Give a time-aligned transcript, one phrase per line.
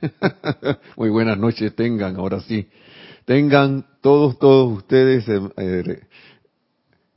[0.96, 2.68] Muy buenas noches tengan, ahora sí.
[3.24, 6.00] Tengan todos, todos ustedes, eh, eh,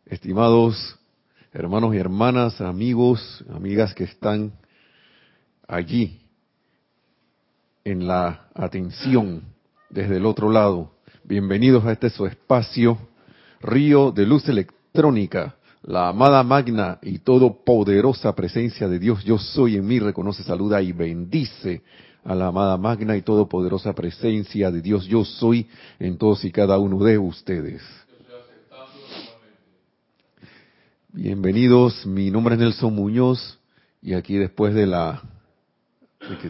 [0.06, 1.00] estimados
[1.54, 4.54] hermanos y hermanas, amigos, amigas que están
[5.68, 6.22] allí
[7.84, 9.44] en la atención
[9.90, 10.94] desde el otro lado.
[11.24, 12.98] Bienvenidos a este su espacio,
[13.62, 19.86] Río de Luz Electrónica, la amada magna y todopoderosa presencia de Dios, yo soy en
[19.86, 21.84] mí, reconoce, saluda y bendice
[22.26, 25.68] a la amada magna y todopoderosa presencia de Dios, yo soy
[26.00, 27.82] en todos y cada uno de ustedes.
[31.12, 33.60] Bienvenidos, mi nombre es Nelson Muñoz
[34.02, 35.22] y aquí después de la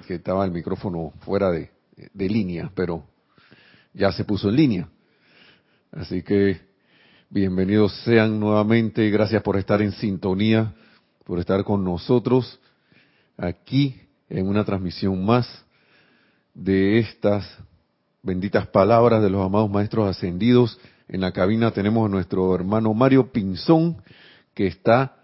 [0.07, 1.71] que, estaba el micrófono fuera de,
[2.13, 3.03] de línea, pero
[3.93, 4.89] ya se puso en línea.
[5.91, 6.61] Así que
[7.29, 10.73] bienvenidos sean nuevamente, gracias por estar en sintonía,
[11.25, 12.59] por estar con nosotros
[13.37, 13.99] aquí
[14.29, 15.62] en una transmisión más
[16.53, 17.45] de estas
[18.21, 20.79] benditas palabras de los amados maestros ascendidos.
[21.07, 24.01] En la cabina tenemos a nuestro hermano Mario Pinzón,
[24.53, 25.17] que está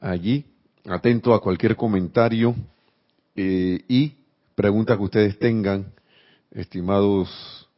[0.00, 0.46] allí,
[0.86, 2.54] atento a cualquier comentario
[3.34, 4.14] eh, y
[4.54, 5.92] preguntas que ustedes tengan,
[6.50, 7.68] estimados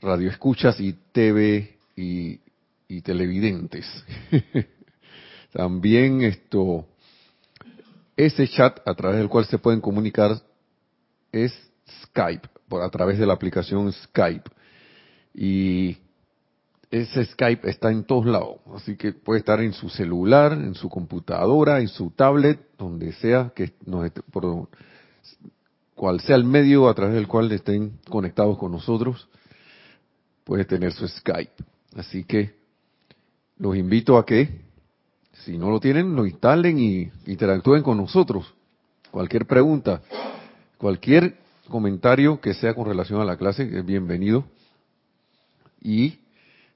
[0.00, 2.40] radioescuchas y TV y,
[2.88, 3.86] y televidentes.
[5.52, 6.86] También esto,
[8.16, 10.40] ese chat a través del cual se pueden comunicar
[11.30, 11.52] es
[12.12, 14.50] Skype, por, a través de la aplicación Skype.
[15.34, 15.96] Y
[16.90, 20.90] ese Skype está en todos lados, así que puede estar en su celular, en su
[20.90, 24.68] computadora, en su tablet, donde sea que nos por
[25.94, 29.28] cual sea el medio a través del cual estén conectados con nosotros,
[30.44, 31.64] puede tener su Skype.
[31.96, 32.56] Así que
[33.56, 34.60] los invito a que,
[35.44, 38.52] si no lo tienen, lo instalen y interactúen con nosotros.
[39.10, 40.02] Cualquier pregunta,
[40.76, 41.41] cualquier
[41.72, 44.44] comentario que sea con relación a la clase es bienvenido
[45.80, 46.20] y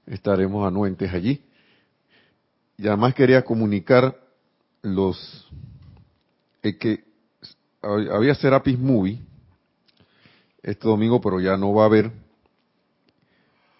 [0.07, 1.41] estaremos anuentes allí.
[2.77, 4.17] Y además quería comunicar
[4.83, 5.49] los
[6.63, 7.05] eh, que
[7.83, 9.21] había Serapis Movie
[10.63, 12.11] este domingo, pero ya no va a haber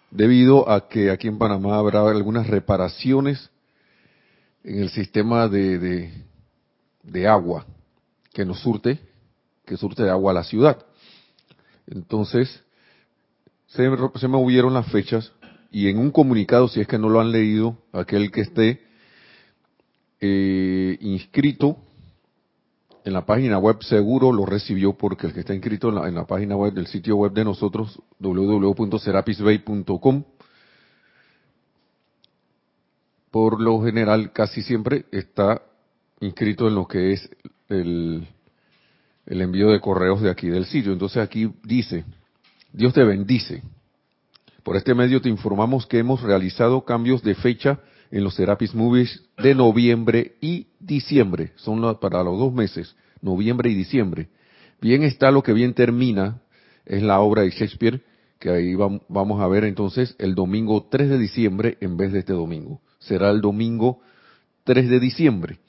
[0.09, 3.49] debido a que aquí en Panamá habrá algunas reparaciones
[4.63, 6.25] en el sistema de, de,
[7.03, 7.65] de agua
[8.31, 8.99] que nos surte,
[9.65, 10.86] que surte de agua a la ciudad.
[11.87, 12.63] Entonces,
[13.67, 15.31] se, se movieron las fechas
[15.71, 18.81] y en un comunicado, si es que no lo han leído, aquel que esté
[20.19, 21.77] eh, inscrito
[23.03, 26.57] en la página web seguro lo recibió porque el que está inscrito en la, página
[26.57, 30.23] web del sitio web de nosotros, www.serapisbay.com,
[33.31, 35.61] por lo general casi siempre está
[36.19, 37.29] inscrito en lo que es
[37.69, 38.27] el,
[39.27, 40.93] el envío de correos de aquí del sitio.
[40.93, 42.05] Entonces aquí dice,
[42.71, 43.61] Dios te bendice.
[44.63, 47.79] Por este medio te informamos que hemos realizado cambios de fecha
[48.09, 51.51] en los Serapis Movies de noviembre y diciembre.
[51.55, 54.29] Son para los dos meses, noviembre y diciembre.
[54.81, 56.41] Bien está lo que bien termina,
[56.85, 58.01] es la obra de Shakespeare,
[58.39, 62.33] que ahí vamos a ver entonces el domingo 3 de diciembre en vez de este
[62.33, 62.81] domingo.
[62.99, 63.99] Será el domingo
[64.63, 65.59] 3 de diciembre.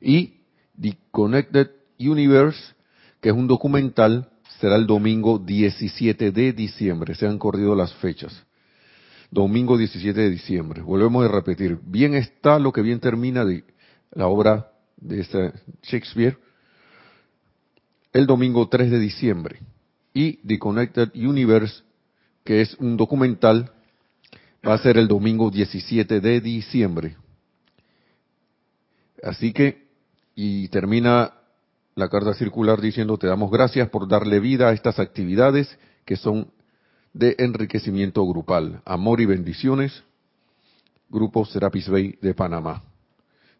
[0.00, 0.34] Y
[0.80, 2.74] The Connected Universe,
[3.20, 4.30] que es un documental,
[4.60, 7.14] será el domingo 17 de diciembre.
[7.14, 8.46] Se han corrido las fechas
[9.30, 10.82] domingo 17 de diciembre.
[10.82, 13.64] Volvemos a repetir, bien está lo que bien termina de
[14.12, 15.52] la obra de este
[15.82, 16.38] Shakespeare
[18.12, 19.60] el domingo 3 de diciembre.
[20.14, 21.82] Y The Connected Universe,
[22.44, 23.70] que es un documental,
[24.66, 27.16] va a ser el domingo 17 de diciembre.
[29.22, 29.86] Así que,
[30.34, 31.34] y termina
[31.96, 36.48] la carta circular diciendo, te damos gracias por darle vida a estas actividades que son
[37.14, 38.82] de enriquecimiento grupal.
[38.84, 40.04] Amor y bendiciones.
[41.08, 42.82] Grupo Serapis Bay de Panamá.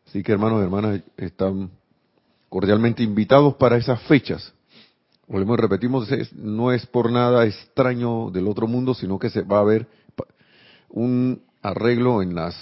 [0.07, 1.71] Así que hermanos y hermanas están
[2.51, 4.53] cordialmente invitados para esas fechas.
[5.27, 9.65] Volvemos, repetimos, no es por nada extraño del otro mundo, sino que se va a
[9.65, 9.89] ver
[10.91, 12.55] un arreglo en las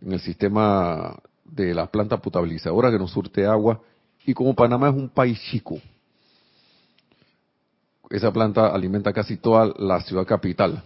[0.00, 3.82] en el sistema de la planta potabilizadora que nos surte agua
[4.26, 5.78] y como Panamá es un país chico,
[8.10, 10.82] esa planta alimenta casi toda la ciudad capital.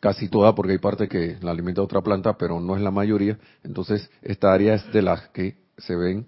[0.00, 3.38] Casi toda, porque hay parte que la alimenta otra planta, pero no es la mayoría.
[3.62, 6.26] Entonces, esta área es de las que se ven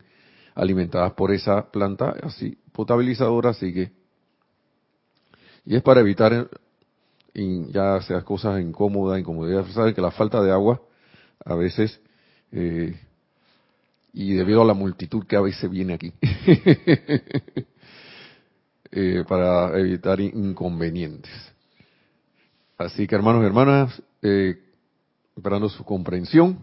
[0.54, 4.04] alimentadas por esa planta así potabilizadora, así que
[5.66, 6.48] y es para evitar
[7.34, 9.66] ya sea cosas incómodas, incomodidad.
[9.68, 10.80] Saben que la falta de agua
[11.44, 12.00] a veces
[12.52, 12.94] eh,
[14.14, 16.12] y debido a la multitud que a veces viene aquí
[18.92, 21.32] eh, para evitar inconvenientes.
[22.78, 24.56] Así que hermanos y hermanas, eh,
[25.36, 26.60] esperando su comprensión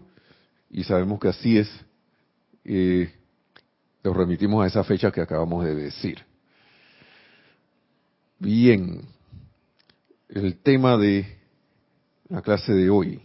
[0.70, 1.68] y sabemos que así es,
[4.02, 6.24] los remitimos a esa fecha que acabamos de decir.
[8.38, 9.02] Bien,
[10.30, 11.38] el tema de
[12.28, 13.20] la clase de hoy,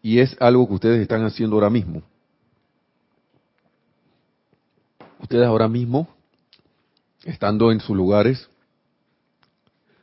[0.00, 2.02] y es algo que ustedes están haciendo ahora mismo.
[5.28, 6.08] Ustedes ahora mismo,
[7.22, 8.48] estando en sus lugares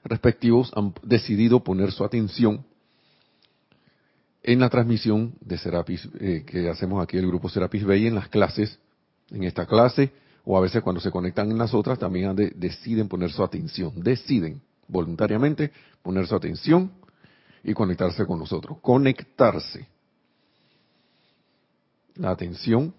[0.04, 2.64] respectivos, han decidido poner su atención
[4.44, 8.30] en la transmisión de Serapis eh, que hacemos aquí el grupo Serapis Bay en las
[8.30, 8.78] clases,
[9.32, 10.12] en esta clase,
[10.44, 14.62] o a veces cuando se conectan en las otras, también deciden poner su atención, deciden
[14.88, 15.72] voluntariamente
[16.04, 16.92] poner su atención
[17.64, 18.78] y conectarse con nosotros.
[18.80, 19.88] Conectarse.
[22.14, 22.94] La atención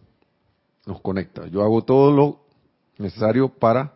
[0.86, 1.46] nos conecta.
[1.48, 2.40] Yo hago todo lo
[2.96, 3.94] necesario para,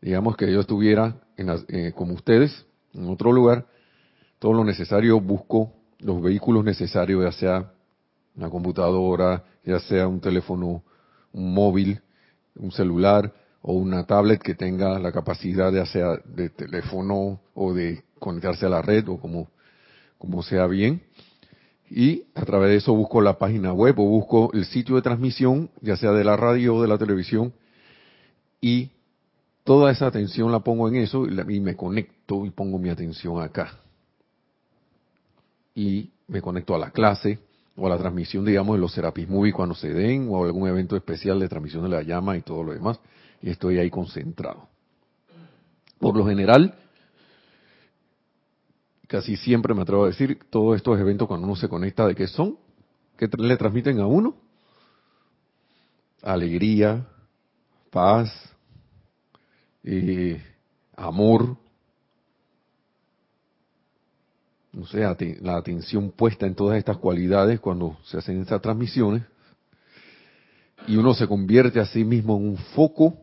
[0.00, 3.66] digamos que yo estuviera en eh, como ustedes, en otro lugar,
[4.38, 7.72] todo lo necesario busco los vehículos necesarios, ya sea
[8.34, 10.82] una computadora, ya sea un teléfono,
[11.32, 12.00] un móvil,
[12.56, 18.02] un celular o una tablet que tenga la capacidad de hacer de teléfono o de
[18.18, 19.48] conectarse a la red o como,
[20.18, 21.02] como sea bien.
[21.94, 25.68] Y a través de eso busco la página web o busco el sitio de transmisión,
[25.82, 27.52] ya sea de la radio o de la televisión,
[28.62, 28.90] y
[29.62, 33.78] toda esa atención la pongo en eso y me conecto y pongo mi atención acá
[35.74, 37.38] y me conecto a la clase
[37.76, 40.96] o a la transmisión, digamos, de los Serapis Movie cuando se den o algún evento
[40.96, 43.00] especial de transmisión de la llama y todo lo demás.
[43.42, 44.68] Y estoy ahí concentrado.
[45.98, 46.74] Por lo general,
[49.12, 52.26] casi siempre me atrevo a decir, todos estos eventos cuando uno se conecta, ¿de qué
[52.26, 52.56] son?
[53.18, 54.34] ¿Qué le transmiten a uno?
[56.22, 57.06] Alegría,
[57.90, 58.32] paz,
[59.84, 60.42] eh,
[60.96, 61.58] amor,
[64.72, 65.00] no sé,
[65.42, 69.24] la atención puesta en todas estas cualidades cuando se hacen estas transmisiones,
[70.86, 73.18] y uno se convierte a sí mismo en un foco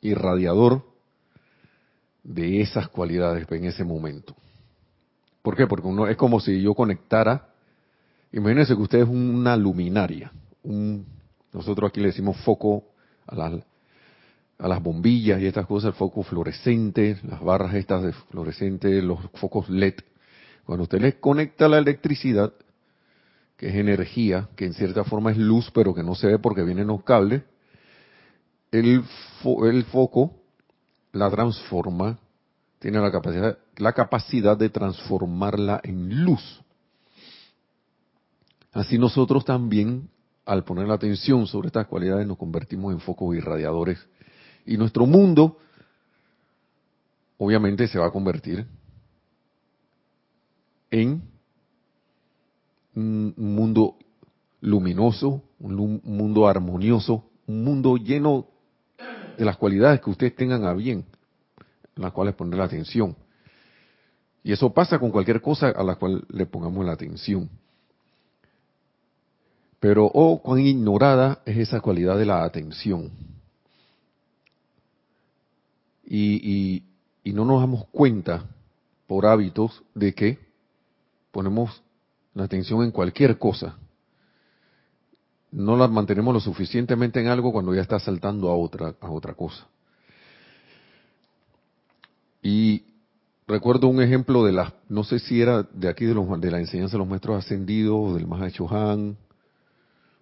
[0.00, 0.89] irradiador
[2.22, 4.34] de esas cualidades en ese momento.
[5.42, 5.66] ¿Por qué?
[5.66, 7.48] Porque uno es como si yo conectara,
[8.32, 10.30] imagínense que usted es una luminaria,
[10.62, 11.06] un,
[11.52, 12.84] nosotros aquí le decimos foco
[13.26, 13.60] a la,
[14.58, 19.18] a las bombillas y estas cosas, el foco fluorescente, las barras estas de fluorescente, los
[19.34, 19.94] focos LED.
[20.64, 22.52] Cuando usted les conecta la electricidad,
[23.56, 26.62] que es energía, que en cierta forma es luz, pero que no se ve porque
[26.62, 27.42] vienen los cables,
[28.70, 29.02] el,
[29.64, 30.39] el foco
[31.12, 32.18] la transforma,
[32.78, 36.62] tiene la capacidad, la capacidad de transformarla en luz.
[38.72, 40.08] Así nosotros también,
[40.46, 43.98] al poner la atención sobre estas cualidades, nos convertimos en focos irradiadores
[44.64, 45.58] y nuestro mundo,
[47.38, 48.66] obviamente, se va a convertir
[50.90, 51.22] en
[52.94, 53.96] un mundo
[54.60, 58.46] luminoso, un mundo armonioso, un mundo lleno
[59.40, 61.02] de las cualidades que ustedes tengan a bien,
[61.96, 63.16] en las cuales poner la atención.
[64.44, 67.48] Y eso pasa con cualquier cosa a la cual le pongamos la atención.
[69.80, 73.10] Pero, oh, cuán ignorada es esa cualidad de la atención
[76.04, 76.82] y,
[77.24, 78.44] y, no nos damos cuenta
[79.06, 80.38] por hábitos de que
[81.30, 81.82] ponemos
[82.34, 83.78] la atención en cualquier cosa.
[85.52, 89.34] No la mantenemos lo suficientemente en algo cuando ya está saltando a otra, a otra
[89.34, 89.66] cosa.
[92.42, 92.84] Y
[93.46, 96.60] recuerdo un ejemplo de la, no sé si era de aquí de, los, de la
[96.60, 99.16] enseñanza de los maestros ascendidos, del Mahacho Han,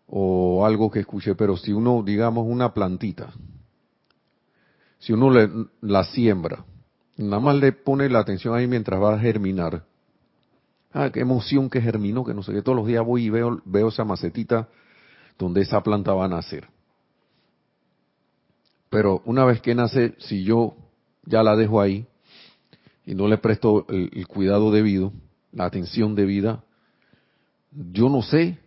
[0.06, 3.30] o algo que escuché, pero si uno, digamos, una plantita,
[4.98, 5.48] si uno le,
[5.82, 6.64] la siembra,
[7.18, 9.84] nada más le pone la atención ahí mientras va a germinar.
[10.92, 12.62] Ah, qué emoción que germinó, que no sé qué.
[12.62, 14.68] Todos los días voy y veo, veo esa macetita
[15.38, 16.68] donde esa planta va a nacer.
[18.90, 20.74] Pero una vez que nace, si yo
[21.24, 22.06] ya la dejo ahí
[23.04, 25.12] y no le presto el, cuidado debido,
[25.52, 26.64] la atención debida,
[27.70, 28.58] yo no sé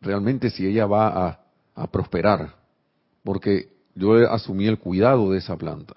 [0.00, 1.40] realmente si ella va a,
[1.74, 2.54] a prosperar.
[3.24, 5.96] Porque yo asumí el cuidado de esa planta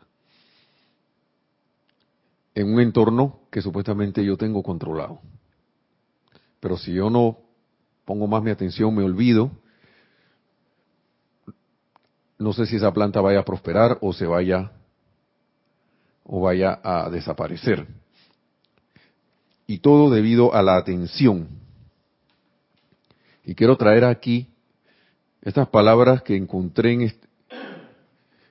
[2.56, 5.20] en un entorno que supuestamente yo tengo controlado.
[6.60, 7.38] Pero si yo no
[8.06, 9.52] pongo más mi atención, me olvido,
[12.40, 14.72] no sé si esa planta vaya a prosperar o se vaya
[16.24, 17.86] o vaya a desaparecer.
[19.68, 21.50] Y todo debido a la atención.
[23.44, 24.48] Y quiero traer aquí
[25.42, 27.14] estas palabras que encontré en,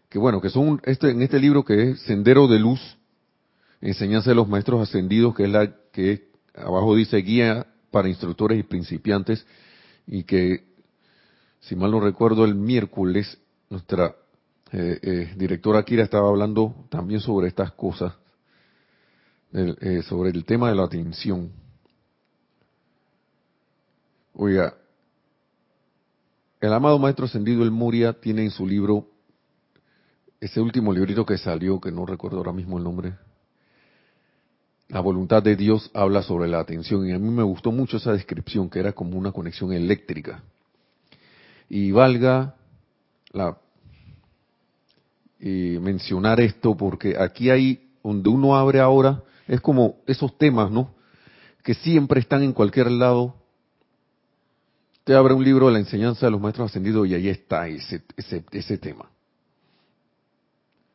[0.09, 2.99] que bueno, que son este, en este libro que es Sendero de Luz,
[3.81, 8.65] enseñanza de los maestros ascendidos, que es la que abajo dice guía para instructores y
[8.65, 9.47] principiantes,
[10.07, 10.65] y que,
[11.61, 13.39] si mal no recuerdo, el miércoles
[13.71, 14.15] nuestra
[14.73, 18.15] eh, eh, directora Kira estaba hablando también sobre estas cosas,
[19.53, 21.51] eh, sobre el tema de la atención.
[24.35, 24.75] Oiga,
[26.61, 29.07] el amado Maestro Ascendido El Muria tiene en su libro,
[30.41, 33.15] ese último librito que salió, que no recuerdo ahora mismo el nombre,
[34.91, 38.13] La voluntad de Dios habla sobre la atención y a mí me gustó mucho esa
[38.13, 40.43] descripción, que era como una conexión eléctrica.
[41.69, 42.58] Y valga
[43.33, 43.59] la
[45.41, 50.95] mencionar esto porque aquí hay donde uno abre ahora es como esos temas, ¿no?
[51.63, 53.39] Que siempre están en cualquier lado
[55.09, 58.03] Usted abre un libro de la enseñanza de los maestros ascendidos y ahí está ese,
[58.15, 59.09] ese, ese tema.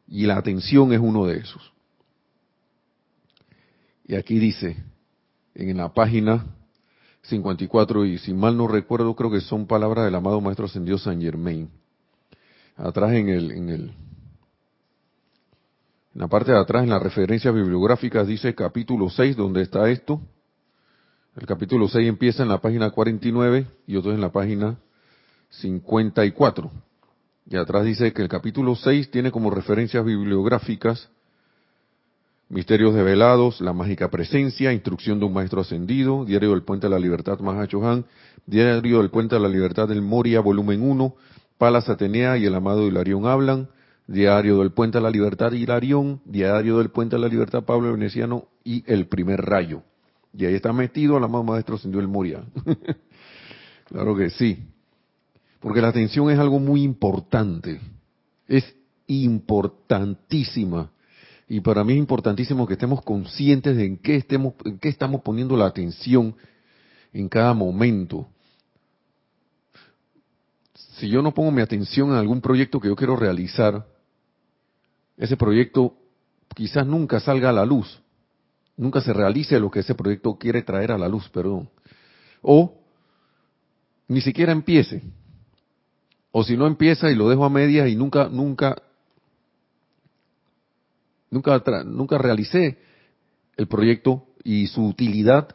[0.08, 1.74] Y la atención es uno de esos.
[4.06, 4.78] Y aquí dice,
[5.56, 6.46] en la página
[7.24, 11.20] 54, y si mal no recuerdo, creo que son palabras del amado Maestro Ascendido San
[11.20, 11.72] Germain.
[12.76, 18.56] Atrás en el, en el, en la parte de atrás, en las referencias bibliográficas, dice
[18.56, 20.22] capítulo 6, donde está esto,
[21.36, 24.78] el capítulo 6 empieza en la página 49 y otro en la página
[25.50, 26.72] 54.
[27.50, 31.10] Y atrás dice que el capítulo 6 tiene como referencias bibliográficas
[32.54, 37.00] Misterios develados, La mágica presencia, Instrucción de un maestro ascendido, Diario del Puente de la
[37.00, 38.06] Libertad Mahachohan,
[38.46, 41.16] Diario del Puente de la Libertad del Moria, volumen 1,
[41.58, 43.70] Palas Atenea y el amado Hilarión hablan,
[44.08, 48.48] Diario del Puente de la Libertad Hilarión, Diario del Puente de la Libertad Pablo Veneciano
[48.64, 49.84] y El Primer Rayo.
[50.34, 52.44] Y ahí está metido la mano maestro Ascendido el Moria.
[53.86, 54.60] claro que sí.
[55.60, 57.80] Porque la atención es algo muy importante.
[58.48, 58.76] Es
[59.08, 60.92] importantísima.
[61.48, 65.22] Y para mí es importantísimo que estemos conscientes de en qué, estemos, en qué estamos
[65.22, 66.36] poniendo la atención
[67.14, 68.28] en cada momento.
[71.04, 73.86] Si yo no pongo mi atención en algún proyecto que yo quiero realizar,
[75.18, 75.98] ese proyecto
[76.56, 78.02] quizás nunca salga a la luz
[78.78, 81.70] nunca se realice lo que ese proyecto quiere traer a la luz, perdón.
[82.42, 82.74] O
[84.08, 85.02] ni siquiera empiece.
[86.32, 88.82] O si no empieza y lo dejo a medias y nunca, nunca,
[91.30, 92.78] nunca, nunca realicé
[93.58, 95.54] el proyecto y su utilidad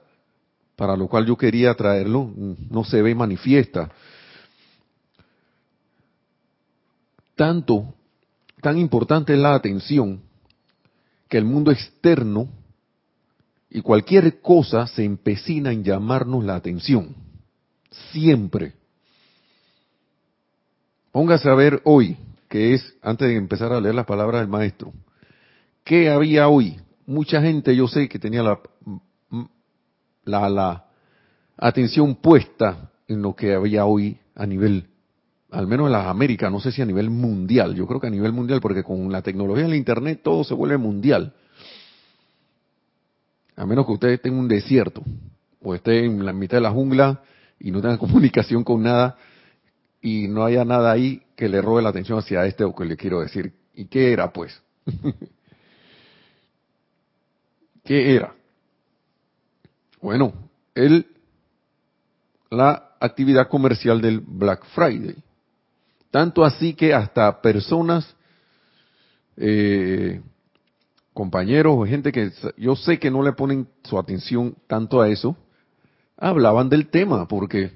[0.76, 3.90] para lo cual yo quería traerlo no se ve manifiesta.
[7.38, 7.95] Tanto,
[8.61, 10.21] tan importante es la atención
[11.28, 12.49] que el mundo externo
[13.71, 17.14] y cualquier cosa se empecina en llamarnos la atención.
[18.11, 18.73] Siempre.
[21.12, 22.16] Póngase a ver hoy,
[22.49, 24.92] que es, antes de empezar a leer las palabras del maestro,
[25.85, 26.80] ¿qué había hoy?
[27.07, 28.59] Mucha gente yo sé que tenía la,
[30.25, 30.87] la, la
[31.57, 34.88] atención puesta en lo que había hoy a nivel,
[35.50, 38.11] al menos en las Américas, no sé si a nivel mundial, yo creo que a
[38.11, 41.35] nivel mundial, porque con la tecnología del Internet todo se vuelve mundial
[43.59, 45.02] a menos que usted esté en un desierto
[45.61, 47.23] o esté en la mitad de la jungla
[47.59, 49.19] y no tenga comunicación con nada
[50.00, 52.97] y no haya nada ahí que le robe la atención hacia este o que le
[52.97, 53.52] quiero decir.
[53.75, 54.62] ¿Y qué era pues?
[57.85, 58.33] ¿Qué era?
[60.00, 60.33] Bueno,
[60.76, 61.07] el,
[62.50, 65.17] la actividad comercial del Black Friday.
[66.10, 68.16] Tanto así que hasta personas
[69.36, 70.20] eh,
[71.12, 75.36] compañeros o gente que yo sé que no le ponen su atención tanto a eso,
[76.16, 77.72] hablaban del tema, porque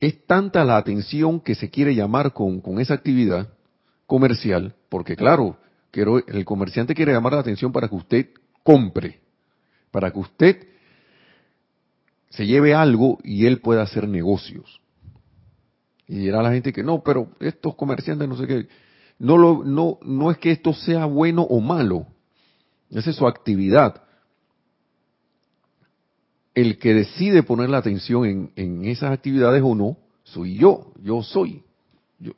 [0.00, 3.48] es tanta la atención que se quiere llamar con, con esa actividad
[4.06, 5.58] comercial, porque claro,
[5.92, 8.28] el comerciante quiere llamar la atención para que usted
[8.62, 9.20] compre,
[9.90, 10.68] para que usted
[12.30, 14.80] se lleve algo y él pueda hacer negocios.
[16.08, 18.68] Y dirá la gente que no, pero estos comerciantes no sé qué,
[19.18, 22.06] no, lo, no, no es que esto sea bueno o malo,
[22.90, 24.02] esa es su actividad.
[26.54, 31.22] El que decide poner la atención en, en esas actividades o no, soy yo, yo
[31.22, 31.62] soy.
[32.18, 32.32] Yo,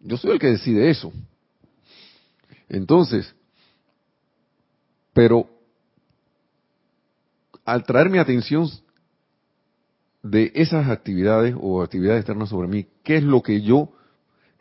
[0.00, 1.12] yo soy el que decide eso.
[2.68, 3.34] Entonces,
[5.12, 5.48] pero
[7.64, 8.68] al traer mi atención
[10.22, 13.92] de esas actividades o actividades externas sobre mí, ¿qué es lo que yo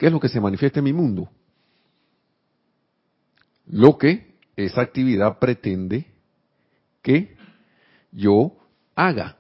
[0.02, 1.30] ¿Qué es lo que se manifiesta en mi mundo?
[3.68, 6.08] Lo que esa actividad pretende
[7.04, 7.38] que
[8.12, 8.58] yo
[8.96, 9.38] haga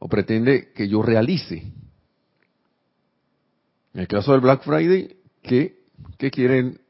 [0.00, 1.58] o pretende que yo realice.
[3.94, 5.84] En el caso del Black Friday, que
[6.18, 6.80] ¿qué quieren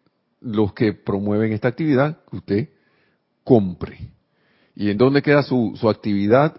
[0.41, 2.25] los que promueven esta actividad?
[2.25, 2.69] Que usted
[3.45, 4.13] compre.
[4.75, 6.59] ¿Y en dónde queda su, su actividad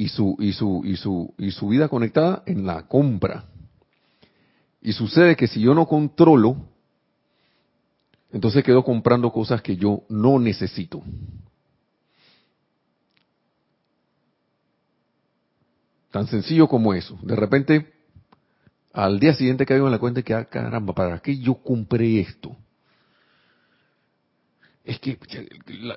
[0.00, 2.42] y su, y, su, y, su, y su vida conectada?
[2.46, 3.44] En la compra.
[4.80, 6.56] Y sucede que si yo no controlo,
[8.32, 11.02] entonces quedo comprando cosas que yo no necesito.
[16.10, 17.18] Tan sencillo como eso.
[17.22, 17.92] De repente,
[18.94, 22.56] al día siguiente caigo en la cuenta que, ah, caramba, ¿para qué yo compré esto?
[24.82, 25.18] Es que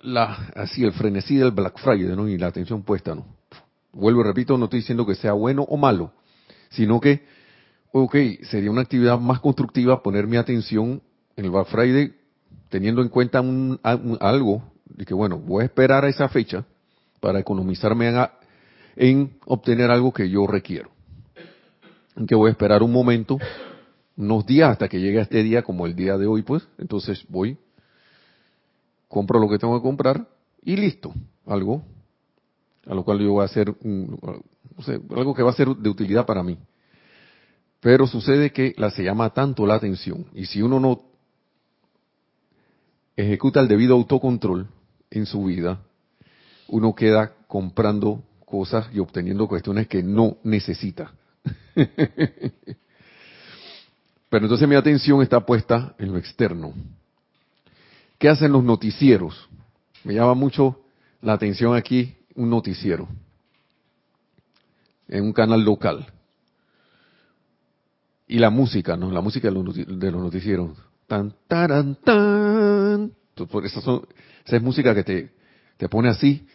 [0.03, 2.27] la, así el frenesí del Black Friday, ¿no?
[2.27, 3.42] Y la atención puesta, ¿no?
[3.93, 6.11] Vuelvo y repito, no estoy diciendo que sea bueno o malo,
[6.71, 7.23] sino que,
[7.91, 8.15] ok,
[8.49, 11.01] sería una actividad más constructiva poner mi atención
[11.35, 12.13] en el Black Friday
[12.69, 13.79] teniendo en cuenta un,
[14.19, 16.65] algo de que, bueno, voy a esperar a esa fecha
[17.19, 18.27] para economizarme en,
[18.95, 20.89] en obtener algo que yo requiero.
[22.15, 23.37] En que voy a esperar un momento,
[24.17, 27.57] unos días hasta que llegue este día, como el día de hoy, pues, entonces voy,
[29.07, 30.27] compro lo que tengo que comprar
[30.63, 31.13] y listo,
[31.45, 31.83] algo
[32.85, 33.73] a lo cual yo voy a hacer,
[35.15, 36.57] algo que va a ser de utilidad para mí.
[37.79, 41.01] Pero sucede que la se llama tanto la atención y si uno no
[43.15, 44.67] ejecuta el debido autocontrol
[45.11, 45.81] en su vida,
[46.67, 51.11] uno queda comprando cosas y obteniendo cuestiones que no necesita.
[54.29, 56.73] Pero entonces mi atención está puesta en lo externo.
[58.17, 59.47] ¿Qué hacen los noticieros?
[60.03, 60.79] Me llama mucho
[61.21, 63.07] la atención aquí un noticiero
[65.07, 66.05] en un canal local.
[68.27, 69.11] Y la música, ¿no?
[69.11, 70.77] La música de los, noticieros.
[71.07, 73.11] Tan, taran, tan.
[73.63, 75.33] Esa, esa es música que te,
[75.77, 76.47] te pone así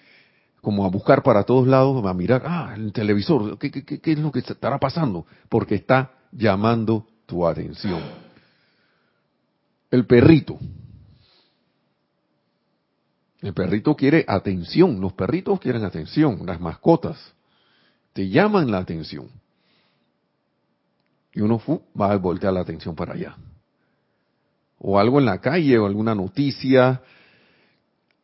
[0.61, 4.32] como a buscar para todos lados, a mirar, ah, el televisor, ¿qué, qué, es lo
[4.32, 5.25] que estará pasando?
[5.49, 8.02] Porque está llamando tu atención.
[9.90, 10.58] El perrito.
[13.40, 17.35] El perrito quiere atención, los perritos quieren atención, las mascotas
[18.12, 19.29] te llaman la atención.
[21.33, 21.61] Y uno
[21.98, 23.37] va a voltear la atención para allá.
[24.79, 27.01] O algo en la calle, o alguna noticia,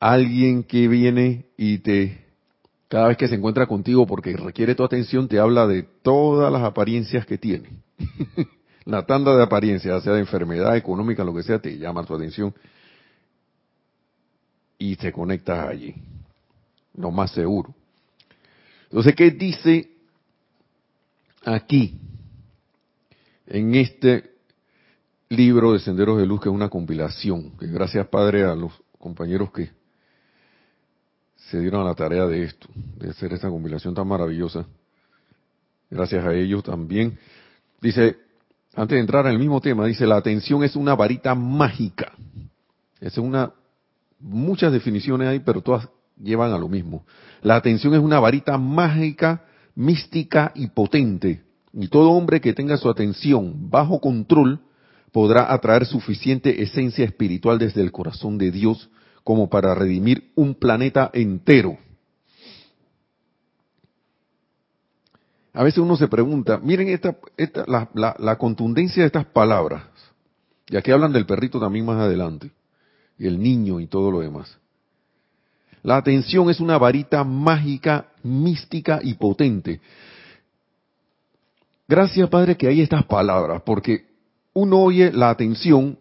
[0.00, 2.24] alguien que viene y te
[2.88, 6.62] cada vez que se encuentra contigo porque requiere tu atención, te habla de todas las
[6.62, 7.70] apariencias que tiene.
[8.85, 12.55] la tanda de apariencias, sea de enfermedad económica, lo que sea, te llama tu atención
[14.78, 15.94] y te conectas allí.
[16.96, 17.74] Lo más seguro.
[18.84, 19.90] Entonces, ¿qué dice
[21.44, 21.98] aquí
[23.46, 24.32] en este
[25.28, 27.56] libro de Senderos de Luz, que es una compilación?
[27.58, 29.70] Que gracias, Padre, a los compañeros que
[31.37, 34.66] se dieron a la tarea de esto, de hacer esta compilación tan maravillosa.
[35.90, 37.18] Gracias a ellos también.
[37.80, 38.16] Dice,
[38.74, 42.12] antes de entrar en el mismo tema, dice, la atención es una varita mágica.
[43.00, 43.52] Es una,
[44.20, 45.88] muchas definiciones hay, pero todas
[46.20, 47.05] llevan a lo mismo.
[47.42, 51.42] La atención es una varita mágica, mística y potente.
[51.72, 54.61] Y todo hombre que tenga su atención bajo control
[55.12, 58.90] podrá atraer suficiente esencia espiritual desde el corazón de Dios
[59.22, 61.79] como para redimir un planeta entero.
[65.53, 67.16] A veces uno se pregunta, miren esta,
[67.66, 69.85] la, contundencia de estas palabras,
[70.68, 72.50] y aquí hablan del perrito también más adelante,
[73.18, 74.59] el niño y todo lo demás.
[75.83, 79.81] La atención es una varita mágica, mística y potente.
[81.87, 84.07] Gracias, Padre, que hay estas palabras, porque
[84.55, 85.98] uno oye la atención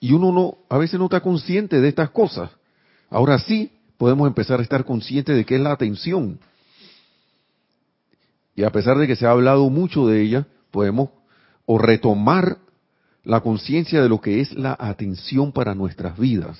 [0.00, 2.50] y uno no, a veces no está consciente de estas cosas.
[3.10, 6.38] Ahora sí podemos empezar a estar conscientes de qué es la atención.
[8.54, 11.10] Y a pesar de que se ha hablado mucho de ella, podemos
[11.66, 12.58] o retomar
[13.28, 16.58] la conciencia de lo que es la atención para nuestras vidas.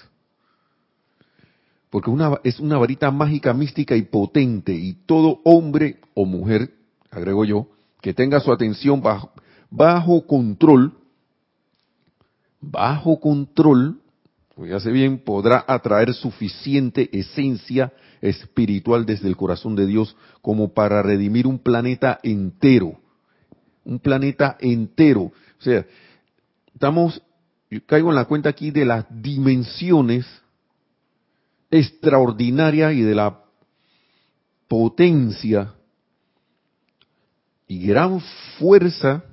[1.89, 6.75] Porque una, es una varita mágica, mística y potente, y todo hombre o mujer,
[7.11, 7.69] agrego yo,
[8.03, 9.33] que tenga su atención bajo,
[9.71, 10.93] bajo control,
[12.61, 14.03] bajo control,
[14.77, 21.47] hace bien, podrá atraer suficiente esencia espiritual desde el corazón de Dios como para redimir
[21.47, 23.01] un planeta entero.
[23.87, 25.23] Un planeta entero.
[25.23, 25.87] O sea,
[26.79, 27.21] estamos,
[27.87, 30.25] caigo en la cuenta aquí de las dimensiones
[31.73, 33.43] extraordinarias y de la
[34.69, 35.75] potencia
[37.67, 38.21] y gran
[38.61, 39.25] fuerza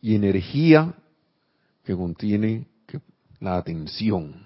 [0.00, 0.94] y energía
[1.84, 2.66] que contiene
[3.40, 4.42] la atención.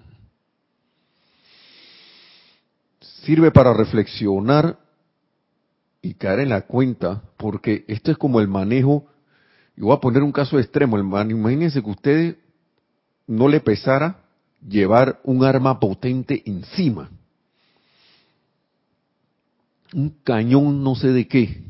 [2.99, 4.77] Sirve para reflexionar
[6.01, 9.07] y caer en la cuenta, porque esto es como el manejo
[9.75, 10.97] Y voy a poner un caso extremo.
[10.97, 12.35] Imagínense que a ustedes
[13.27, 14.19] no le pesara
[14.67, 17.09] llevar un arma potente encima.
[19.93, 21.63] Un cañón no sé de qué.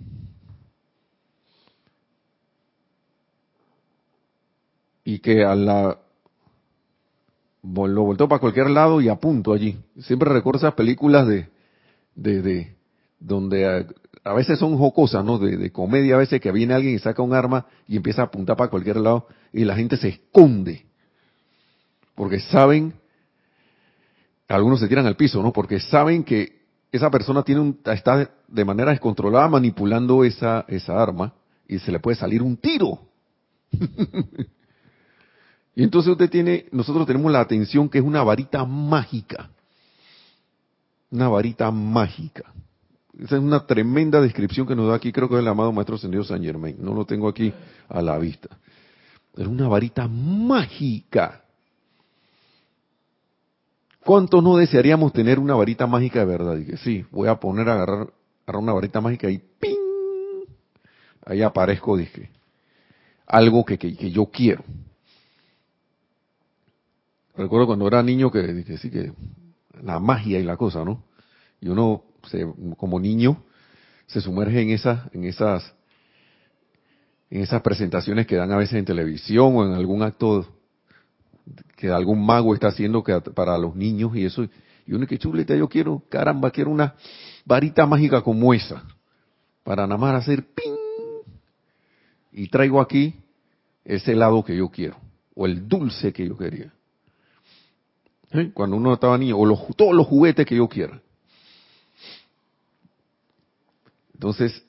[5.06, 6.00] Y que a la
[7.63, 9.78] lo voltó para cualquier lado y apunto allí.
[10.00, 11.48] Siempre recuerdo esas películas de,
[12.16, 12.76] de, de
[13.20, 13.88] donde
[14.24, 15.38] a, veces son jocosas, ¿no?
[15.38, 18.58] De, comedia, a veces que viene alguien y saca un arma y empieza a apuntar
[18.58, 20.86] para cualquier lado y la gente se esconde.
[22.16, 22.94] Porque saben,
[24.48, 25.52] algunos se tiran al piso, ¿no?
[25.52, 31.34] Porque saben que esa persona tiene un, está de manera descontrolada manipulando esa, esa arma
[31.68, 33.00] y se le puede salir un tiro.
[35.76, 39.50] Y entonces usted tiene, nosotros tenemos la atención que es una varita mágica.
[41.10, 42.53] Una varita mágica.
[43.19, 45.95] Esa es una tremenda descripción que nos da aquí, creo que es el amado Maestro
[45.95, 46.76] Ascendido San Germain.
[46.80, 47.54] No lo tengo aquí
[47.88, 48.49] a la vista.
[49.36, 51.43] Es una varita mágica.
[54.04, 56.58] ¿Cuántos no desearíamos tener una varita mágica de verdad?
[56.58, 58.13] Y que sí, voy a poner a agarrar,
[58.45, 59.78] agarrar una varita mágica y ¡ping!
[61.26, 62.32] Ahí aparezco, dije.
[63.28, 64.63] Algo que, que yo quiero.
[67.36, 69.13] Recuerdo cuando era niño que, que sí que
[69.82, 71.04] la magia y la cosa, ¿no?
[71.62, 72.04] Y uno
[72.78, 73.44] como niño
[74.08, 75.74] se sumerge en esas, en esas,
[77.30, 80.48] en esas presentaciones que dan a veces en televisión o en algún acto
[81.76, 84.48] que algún mago está haciendo para los niños y eso.
[84.86, 86.96] Y uno que chuleta, yo quiero, caramba, quiero una
[87.46, 88.84] varita mágica como esa
[89.64, 90.74] para nada más hacer ping
[92.32, 93.16] y traigo aquí
[93.86, 94.98] ese helado que yo quiero
[95.36, 96.74] o el dulce que yo quería.
[98.54, 101.03] Cuando uno estaba niño, o todos los juguetes que yo quiera.
[104.13, 104.63] Entonces,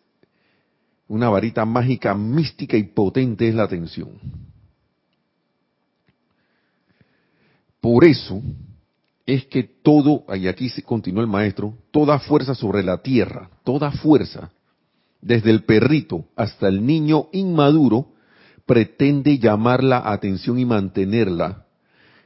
[1.08, 4.10] una varita mágica, mística y potente es la atención.
[7.80, 8.40] Por eso
[9.26, 14.50] es que todo, y aquí continúa el maestro, toda fuerza sobre la tierra, toda fuerza,
[15.20, 18.12] desde el perrito hasta el niño inmaduro,
[18.66, 21.64] pretende llamar la atención y mantenerla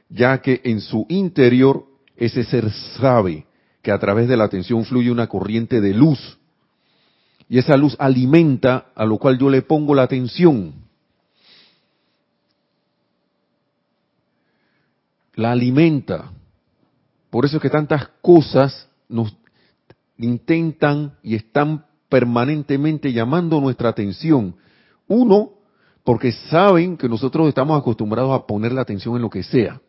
[0.09, 1.85] ya que en su interior
[2.17, 3.45] ese ser sabe
[3.81, 6.38] que a través de la atención fluye una corriente de luz.
[7.49, 10.71] Y esa luz alimenta a lo cual yo le pongo la atención.
[15.33, 16.31] La alimenta.
[17.31, 19.35] Por eso es que tantas cosas nos
[20.17, 24.55] intentan y están permanentemente llamando nuestra atención.
[25.07, 25.53] Uno,
[26.03, 29.81] porque saben que nosotros estamos acostumbrados a poner la atención en lo que sea.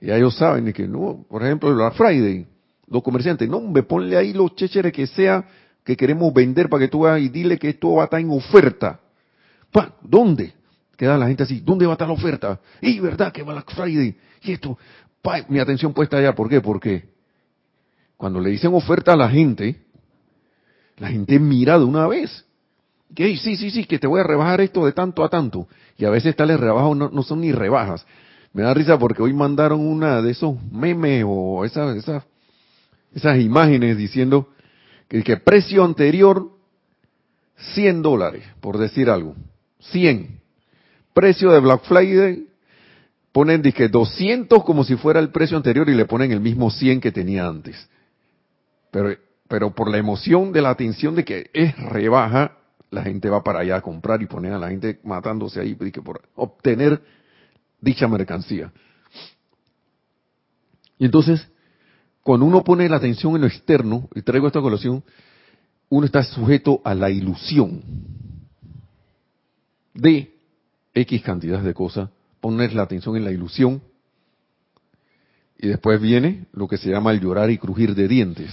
[0.00, 2.46] Ya ellos saben que no, por ejemplo, la Friday,
[2.88, 5.46] los comerciantes, no, me ponle ahí los chécheres que sea
[5.86, 8.28] que queremos vender para que tú veas y dile que esto va a estar en
[8.30, 8.98] oferta.
[9.70, 10.52] Pa, ¿Dónde?
[10.96, 12.60] Queda la gente así, ¿dónde va a estar la oferta?
[12.80, 14.16] Y verdad que la Friday.
[14.42, 14.76] Y esto,
[15.22, 16.60] pa, mi atención puesta allá, ¿por qué?
[16.60, 17.08] Porque
[18.16, 19.80] cuando le dicen oferta a la gente,
[20.96, 22.44] la gente mira de una vez.
[23.14, 25.68] Que sí, sí, sí, que te voy a rebajar esto de tanto a tanto.
[25.96, 28.04] Y a veces tales rebajas no, no son ni rebajas,
[28.52, 32.24] me da risa porque hoy mandaron una de esos memes o esas, esas,
[33.14, 34.48] esas imágenes diciendo
[35.08, 36.50] que, que precio anterior
[37.74, 39.34] 100 dólares, por decir algo.
[39.80, 40.40] 100.
[41.12, 42.46] Precio de Black Friday
[43.32, 47.00] ponen que 200 como si fuera el precio anterior y le ponen el mismo 100
[47.00, 47.88] que tenía antes.
[48.90, 49.16] Pero,
[49.48, 52.58] pero por la emoción de la atención de que es rebaja,
[52.90, 56.22] la gente va para allá a comprar y poner a la gente matándose ahí por
[56.34, 57.02] obtener
[57.80, 58.72] dicha mercancía.
[60.98, 61.46] Y entonces,
[62.26, 65.04] cuando uno pone la atención en lo externo, y traigo esta colación,
[65.88, 67.84] uno está sujeto a la ilusión
[69.94, 70.34] de
[70.92, 72.10] X cantidad de cosas,
[72.40, 73.80] poner la atención en la ilusión,
[75.56, 78.50] y después viene lo que se llama el llorar y crujir de dientes,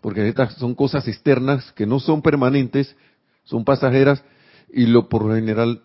[0.00, 2.96] porque estas son cosas externas que no son permanentes,
[3.44, 4.24] son pasajeras,
[4.72, 5.84] y lo por lo general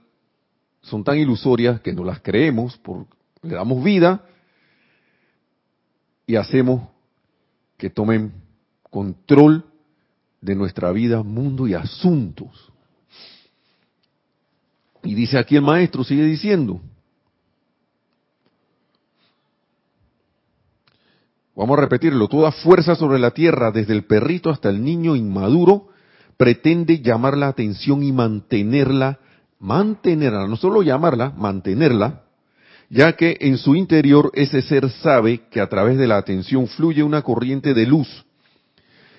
[0.81, 3.05] son tan ilusorias que no las creemos, por,
[3.43, 4.25] le damos vida
[6.25, 6.92] y hacemos
[7.83, 8.31] que tomen
[8.89, 9.65] control
[10.39, 12.71] de nuestra vida, mundo y asuntos.
[15.03, 16.79] Y dice aquí el maestro, sigue diciendo,
[21.53, 25.89] vamos a repetirlo, toda fuerza sobre la tierra, desde el perrito hasta el niño inmaduro,
[26.37, 29.19] pretende llamar la atención y mantenerla
[29.63, 32.22] mantenerla, no solo llamarla, mantenerla,
[32.89, 37.03] ya que en su interior ese ser sabe que a través de la atención fluye
[37.03, 38.25] una corriente de luz.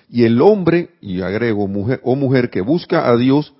[0.09, 3.53] Y el hombre, y agrego mujer o mujer que busca a Dios,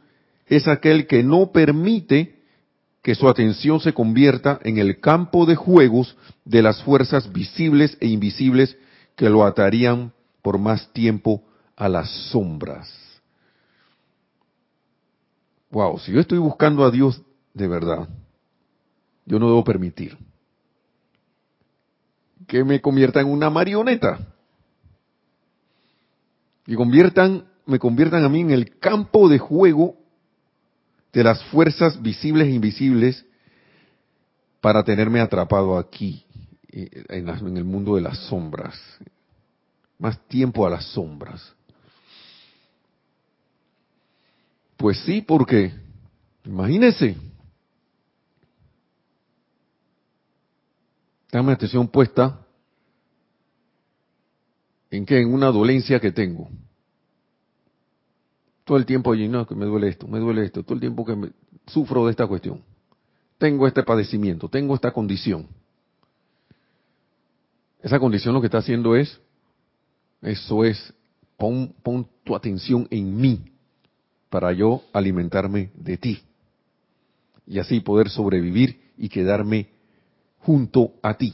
[0.47, 2.35] es aquel que no permite
[3.01, 8.07] que su atención se convierta en el campo de juegos de las fuerzas visibles e
[8.07, 8.77] invisibles
[9.15, 11.43] que lo atarían por más tiempo
[11.75, 12.91] a las sombras.
[15.71, 17.21] Wow, si yo estoy buscando a Dios
[17.53, 18.07] de verdad,
[19.25, 20.17] yo no debo permitir
[22.47, 24.19] que me convierta en una marioneta.
[26.67, 29.95] Y conviertan, me conviertan a mí en el campo de juego
[31.13, 33.25] de las fuerzas visibles e invisibles
[34.61, 36.25] para tenerme atrapado aquí,
[36.71, 38.75] eh, en, en el mundo de las sombras.
[39.97, 41.53] Más tiempo a las sombras.
[44.75, 45.71] Pues sí, porque,
[46.43, 47.15] imagínense,
[51.35, 52.39] Dame atención puesta
[54.89, 56.47] en que en una dolencia que tengo.
[58.63, 61.03] Todo el tiempo allí, no, que me duele esto, me duele esto, todo el tiempo
[61.03, 61.33] que
[61.67, 62.63] sufro de esta cuestión.
[63.37, 65.49] Tengo este padecimiento, tengo esta condición.
[67.81, 69.19] Esa condición lo que está haciendo es,
[70.21, 70.93] eso es,
[71.35, 73.51] pon, pon tu atención en mí
[74.29, 76.23] para yo alimentarme de ti.
[77.45, 79.74] Y así poder sobrevivir y quedarme
[80.45, 81.33] junto a ti.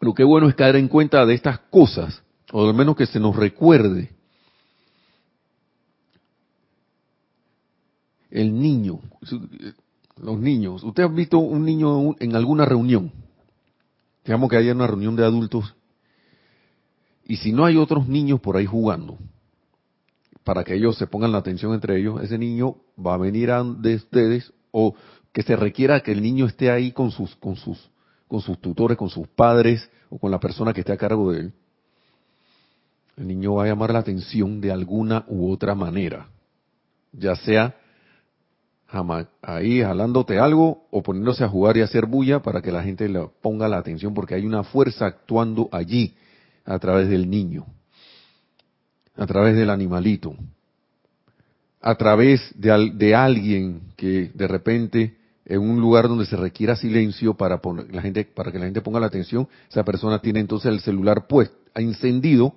[0.00, 3.20] Lo que bueno es caer en cuenta de estas cosas, o al menos que se
[3.20, 4.10] nos recuerde.
[8.30, 9.00] El niño,
[10.16, 10.84] los niños.
[10.84, 13.12] ¿Usted ha visto un niño en alguna reunión?
[14.24, 15.74] Digamos que haya una reunión de adultos
[17.30, 19.16] y si no hay otros niños por ahí jugando,
[20.44, 23.96] para que ellos se pongan la atención entre ellos, ese niño va a venir de
[23.96, 24.94] ustedes o
[25.32, 27.90] que se requiera que el niño esté ahí con sus con sus
[28.26, 31.40] con sus tutores, con sus padres o con la persona que esté a cargo de
[31.40, 31.52] él.
[33.16, 36.28] El niño va a llamar la atención de alguna u otra manera,
[37.12, 37.76] ya sea
[39.42, 43.08] ahí jalándote algo o poniéndose a jugar y a hacer bulla para que la gente
[43.08, 46.16] le ponga la atención porque hay una fuerza actuando allí
[46.64, 47.66] a través del niño
[49.20, 50.34] a través del animalito,
[51.82, 57.34] a través de, de alguien que de repente en un lugar donde se requiera silencio
[57.34, 60.72] para, poner, la gente, para que la gente ponga la atención, esa persona tiene entonces
[60.72, 62.54] el celular puesto, encendido,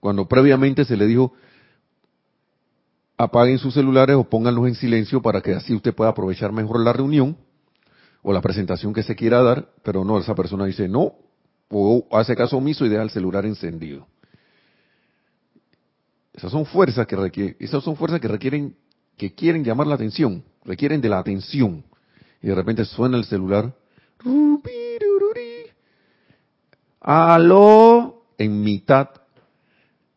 [0.00, 1.32] cuando previamente se le dijo
[3.16, 6.92] apaguen sus celulares o pónganlos en silencio para que así usted pueda aprovechar mejor la
[6.92, 7.36] reunión
[8.22, 11.12] o la presentación que se quiera dar, pero no, esa persona dice no,
[11.68, 14.08] o hace caso omiso y deja el celular encendido.
[16.40, 18.74] Esas son fuerzas que requieren, esas son fuerzas que requieren,
[19.18, 21.84] que quieren llamar la atención, requieren de la atención.
[22.40, 23.74] Y de repente suena el celular.
[26.98, 29.10] Aló, en mitad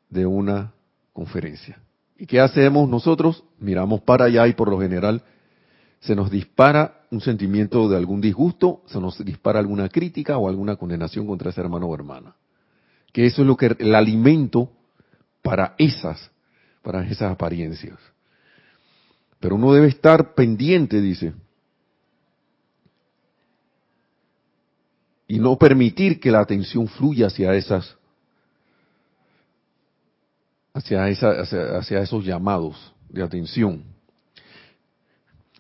[0.09, 0.71] de una
[1.11, 1.77] conferencia.
[2.17, 3.43] ¿Y qué hacemos nosotros?
[3.59, 5.21] Miramos para allá y por lo general
[5.99, 10.77] se nos dispara un sentimiento de algún disgusto, se nos dispara alguna crítica o alguna
[10.77, 12.33] condenación contra ese hermano o hermana.
[13.11, 14.69] Que eso es lo que el alimento
[15.43, 16.31] para esas,
[16.81, 17.99] para esas apariencias.
[19.39, 21.33] Pero uno debe estar pendiente, dice,
[25.27, 27.95] y no permitir que la atención fluya hacia esas,
[30.73, 31.31] hacia, esa,
[31.77, 33.83] hacia, esos llamados de atención.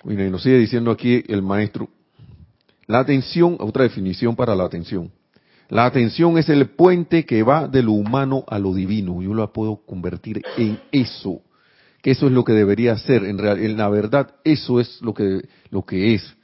[0.05, 1.89] y nos sigue diciendo aquí el maestro,
[2.87, 5.11] la atención, otra definición para la atención.
[5.69, 9.21] La atención es el puente que va de lo humano a lo divino.
[9.21, 11.41] Yo la puedo convertir en eso.
[12.01, 13.23] Que eso es lo que debería ser.
[13.23, 16.35] En, en la verdad, eso es lo que, lo que es.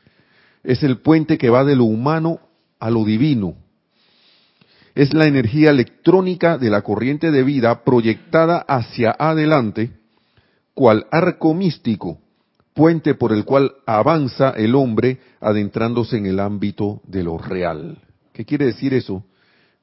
[0.63, 2.39] Es el puente que va de lo humano
[2.79, 3.55] a lo divino.
[4.95, 9.91] Es la energía electrónica de la corriente de vida proyectada hacia adelante,
[10.73, 12.19] cual arco místico,
[12.73, 17.97] puente por el cual avanza el hombre adentrándose en el ámbito de lo real.
[18.39, 19.25] ¿Qué quiere decir eso?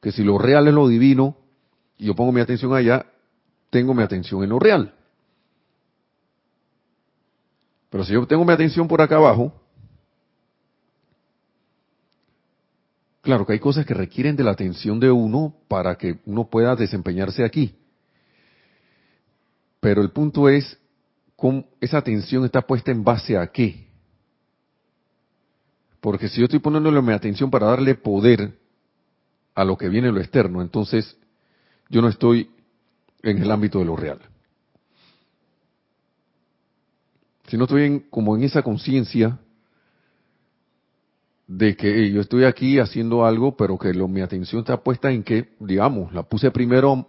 [0.01, 1.37] Que si lo real es lo divino,
[1.99, 3.05] y yo pongo mi atención allá,
[3.69, 4.95] tengo mi atención en lo real.
[7.91, 9.53] Pero si yo tengo mi atención por acá abajo,
[13.21, 16.75] claro que hay cosas que requieren de la atención de uno para que uno pueda
[16.77, 17.77] desempeñarse aquí.
[19.81, 20.79] Pero el punto es,
[21.37, 23.86] ¿cómo esa atención está puesta en base a qué?
[26.01, 28.59] Porque si yo estoy poniéndole mi atención para darle poder
[29.55, 31.17] a lo que viene en lo externo, entonces
[31.89, 32.51] yo no estoy
[33.23, 34.19] en el ámbito de lo real.
[37.49, 39.39] Si no estoy en, como en esa conciencia
[41.47, 45.23] de que yo estoy aquí haciendo algo, pero que lo, mi atención está puesta en
[45.23, 47.07] que, digamos, la puse primero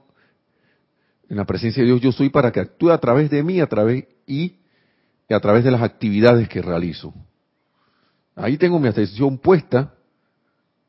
[1.29, 3.67] en la presencia de Dios yo soy para que actúe a través de mí, a
[3.67, 4.57] través y,
[5.29, 7.13] a través de las actividades que realizo.
[8.37, 9.95] Ahí tengo mi atención puesta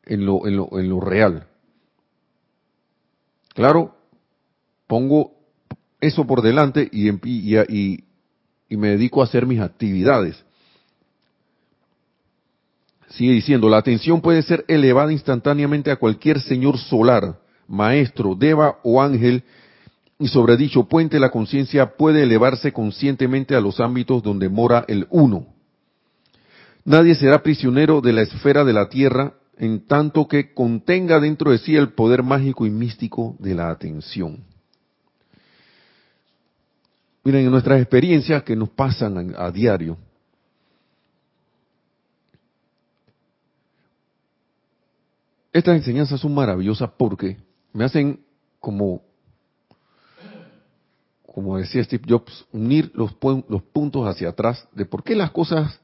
[0.04, 1.46] en lo, en lo, en lo real.
[3.54, 3.96] Claro,
[4.86, 5.32] pongo
[5.98, 8.04] eso por delante y, y,
[8.68, 10.44] y me dedico a hacer mis actividades.
[13.08, 19.00] Sigue diciendo, la atención puede ser elevada instantáneamente a cualquier señor solar, maestro, deva o
[19.00, 19.42] ángel,
[20.18, 25.06] y sobre dicho puente la conciencia puede elevarse conscientemente a los ámbitos donde mora el
[25.08, 25.57] uno.
[26.88, 31.58] Nadie será prisionero de la esfera de la tierra en tanto que contenga dentro de
[31.58, 34.42] sí el poder mágico y místico de la atención.
[37.24, 39.98] Miren, en nuestras experiencias que nos pasan a, diario,
[45.52, 47.36] estas enseñanzas son maravillosas porque
[47.74, 48.18] me hacen
[48.60, 49.02] como,
[51.26, 53.14] como decía Steve Jobs, unir los,
[53.46, 55.78] los puntos hacia atrás de por qué las cosas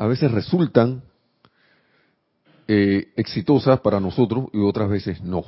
[0.00, 1.02] a veces resultan
[2.66, 5.44] eh, exitosas para nosotros y otras veces no.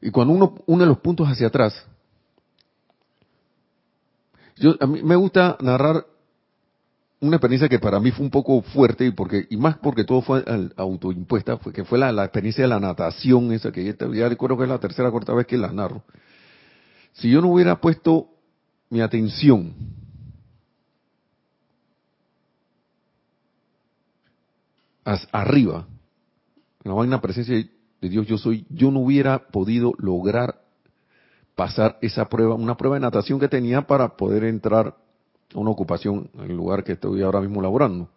[0.00, 1.86] Y cuando uno une los puntos hacia atrás,
[4.56, 6.04] yo, a mí me gusta narrar
[7.20, 10.20] una experiencia que para mí fue un poco fuerte y porque y más porque todo
[10.20, 10.44] fue
[10.76, 14.64] autoimpuesta, fue que fue la, experiencia de la natación esa que ya, ya recuerdo que
[14.64, 16.02] es la tercera o cuarta vez que la narro.
[17.12, 18.30] Si yo no hubiera puesto
[18.90, 20.02] mi atención
[25.32, 25.86] arriba,
[26.82, 30.60] en la magna presencia de Dios yo soy, yo no hubiera podido lograr
[31.54, 34.96] pasar esa prueba, una prueba de natación que tenía para poder entrar
[35.54, 38.08] a una ocupación en el lugar que estoy ahora mismo laborando.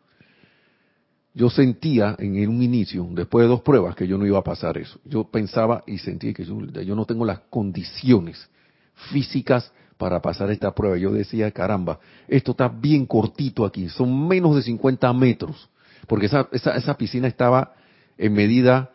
[1.33, 4.75] Yo sentía en un inicio, después de dos pruebas, que yo no iba a pasar
[4.79, 4.99] eso.
[5.05, 8.49] Yo pensaba y sentía que yo, no tengo las condiciones
[9.11, 10.97] físicas para pasar esta prueba.
[10.97, 15.69] Yo decía, caramba, esto está bien cortito aquí, son menos de 50 metros,
[16.05, 17.73] porque esa, esa, esa piscina estaba
[18.17, 18.91] en medida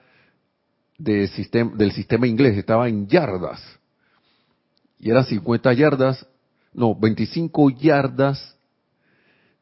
[0.99, 1.29] de
[1.75, 3.61] del sistema inglés, estaba en yardas
[4.99, 6.27] y eran 50 yardas,
[6.73, 8.57] no, 25 yardas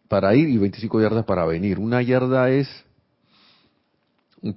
[0.08, 1.78] para ir y 25 yardas para venir.
[1.78, 2.68] Una yarda es
[4.42, 4.52] un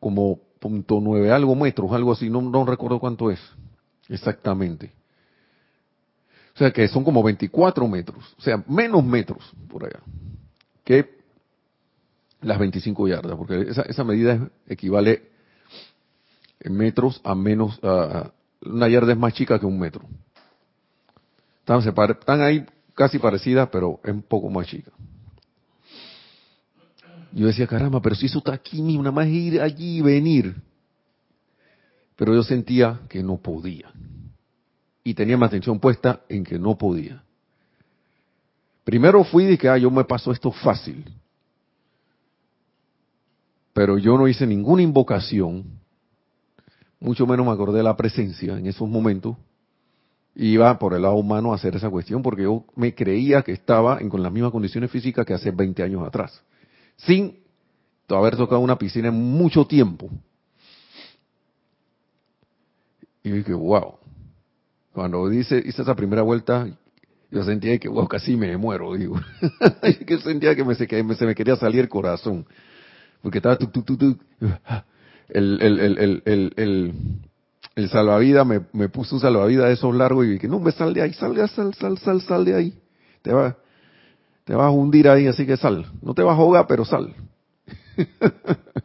[0.00, 3.40] como punto nueve algo metros, algo así, no recuerdo cuánto es
[4.08, 4.92] exactamente.
[6.54, 10.00] O sea que son como 24 metros, o sea, menos metros por allá
[10.88, 11.17] que
[12.40, 15.28] las 25 yardas, porque esa, esa medida equivale
[16.60, 17.78] en metros a menos,
[18.62, 20.04] una yarda es más chica que un metro.
[21.60, 24.90] Están, están ahí casi parecidas, pero es un poco más chica.
[27.32, 30.56] Yo decía, caramba, pero si eso está aquí mismo, nada más ir allí y venir.
[32.16, 33.92] Pero yo sentía que no podía.
[35.04, 37.22] Y tenía mi atención puesta en que no podía.
[38.82, 41.04] Primero fui y dije, ah, yo me paso esto fácil.
[43.78, 45.78] Pero yo no hice ninguna invocación
[47.00, 49.36] mucho menos me acordé de la presencia en esos momentos,
[50.34, 53.98] iba por el lado humano a hacer esa cuestión porque yo me creía que estaba
[54.00, 56.42] en, con las mismas condiciones físicas que hace 20 años atrás,
[56.96, 57.38] sin
[58.08, 60.10] haber tocado una piscina en mucho tiempo.
[63.22, 63.94] Y dije, wow.
[64.92, 66.68] Cuando hice, hice esa primera vuelta,
[67.30, 69.20] yo sentía que, wow, casi me muero, digo.
[70.06, 72.46] que sentía que, me, que se me quería salir el corazón.
[73.22, 74.18] Porque estaba tu, tu, tu,
[75.28, 76.92] el, el, el, el,
[77.74, 80.94] el, salvavidas me, me puso un salvavidas de esos largos y dije, no, me sal
[80.94, 82.74] de ahí, sal, sal, sal, sal, sal de ahí.
[83.22, 83.56] Te va,
[84.44, 85.86] te vas a hundir ahí, así que sal.
[86.00, 87.14] No te vas a ahogar, pero sal.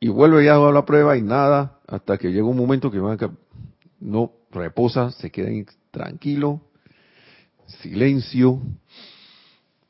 [0.00, 3.00] y vuelve ya a la prueba y nada, hasta que llega un momento que
[4.00, 5.50] no reposa, se queda
[5.90, 6.60] tranquilo,
[7.66, 8.60] silencio,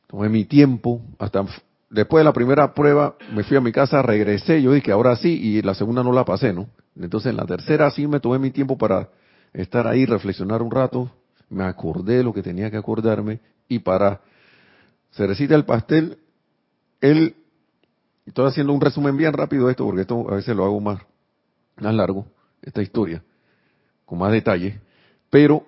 [0.06, 1.44] tomé mi tiempo, hasta
[1.90, 5.28] después de la primera prueba me fui a mi casa, regresé, yo dije ahora sí,
[5.28, 6.68] y la segunda no la pasé, ¿no?
[6.96, 9.08] Entonces en la tercera sí me tomé mi tiempo para
[9.52, 11.10] estar ahí, reflexionar un rato,
[11.48, 14.20] me acordé lo que tenía que acordarme, y para
[15.12, 16.18] cerecita el pastel,
[17.00, 17.36] él,
[18.26, 21.00] estoy haciendo un resumen bien rápido de esto, porque esto a veces lo hago más,
[21.80, 22.26] más largo,
[22.62, 23.22] esta historia,
[24.04, 24.80] con más detalle,
[25.30, 25.64] pero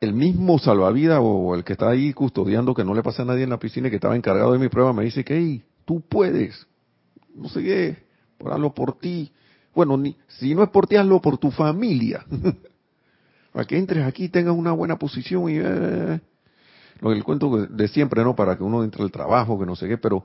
[0.00, 3.44] el mismo salvavidas o el que está ahí custodiando que no le pasa a nadie
[3.44, 6.00] en la piscina y que estaba encargado de mi prueba me dice que hey, tú
[6.00, 6.66] puedes,
[7.34, 7.96] no sé qué,
[8.38, 9.32] por hazlo por ti.
[9.74, 12.24] Bueno, ni, si no es por ti, hazlo por tu familia.
[13.52, 16.20] Para que entres aquí tengas una buena posición y eh,
[17.00, 18.34] lo que el cuento de siempre, ¿no?
[18.34, 20.24] Para que uno entre al trabajo, que no sé qué, pero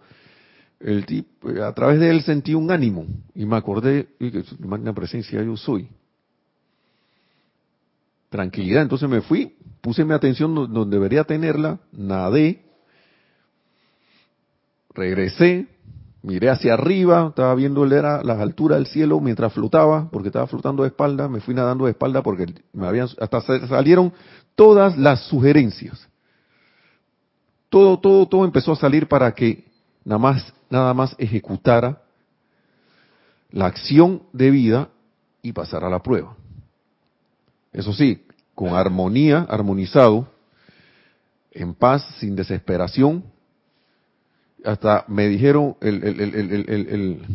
[0.80, 4.94] el tipo, a través de él sentí un ánimo y me acordé, y que magna
[4.94, 5.90] presencia yo soy.
[8.30, 12.66] Tranquilidad, entonces me fui, puse mi atención donde debería tenerla, nadé,
[14.94, 15.68] regresé,
[16.24, 20.84] miré hacia arriba, estaba viendo era las alturas del cielo mientras flotaba, porque estaba flotando
[20.84, 24.12] de espalda, me fui nadando de espalda porque me habían, hasta salieron
[24.56, 26.10] todas las sugerencias.
[27.70, 29.66] Todo, todo, todo empezó a salir para que
[30.04, 32.02] nada más, nada más ejecutara
[33.52, 34.90] la acción de vida
[35.42, 36.36] y pasara la prueba.
[37.78, 38.26] Eso sí,
[38.56, 40.28] con armonía, armonizado,
[41.52, 43.24] en paz, sin desesperación.
[44.66, 47.28] Hasta me dijeron, el, el, el, el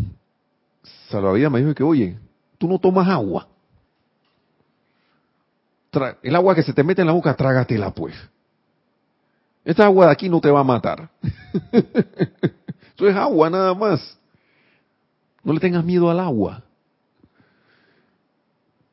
[1.09, 2.19] salvavidas me dijo que, oye,
[2.59, 3.47] tú no tomas agua.
[6.25, 8.17] el agua que se te mete en la boca, trágatela pues.
[9.65, 11.09] Esta agua de aquí no te va a matar.
[12.97, 14.19] Eso es agua nada más.
[15.45, 16.65] No le tengas miedo al agua.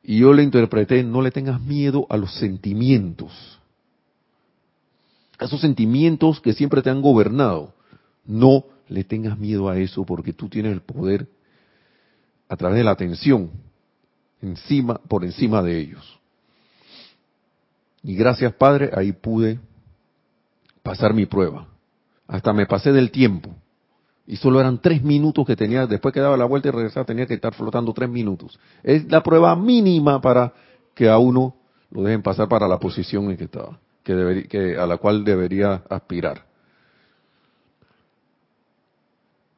[0.02, 3.58] Y yo le interpreté, no le tengas miedo a los sentimientos.
[5.38, 7.74] A esos sentimientos que siempre te han gobernado.
[8.24, 11.26] No le tengas miedo a eso porque tú tienes el poder
[12.48, 13.50] a través de la atención
[14.42, 16.18] encima, por encima de ellos.
[18.02, 19.60] Y gracias Padre, ahí pude
[20.82, 21.68] pasar mi prueba.
[22.26, 23.54] Hasta me pasé del tiempo.
[24.30, 27.26] Y solo eran tres minutos que tenía, después que daba la vuelta y regresaba, tenía
[27.26, 28.60] que estar flotando tres minutos.
[28.84, 30.52] Es la prueba mínima para
[30.94, 31.56] que a uno
[31.90, 35.82] lo dejen pasar para la posición en que estaba, que, que a la cual debería
[35.90, 36.46] aspirar.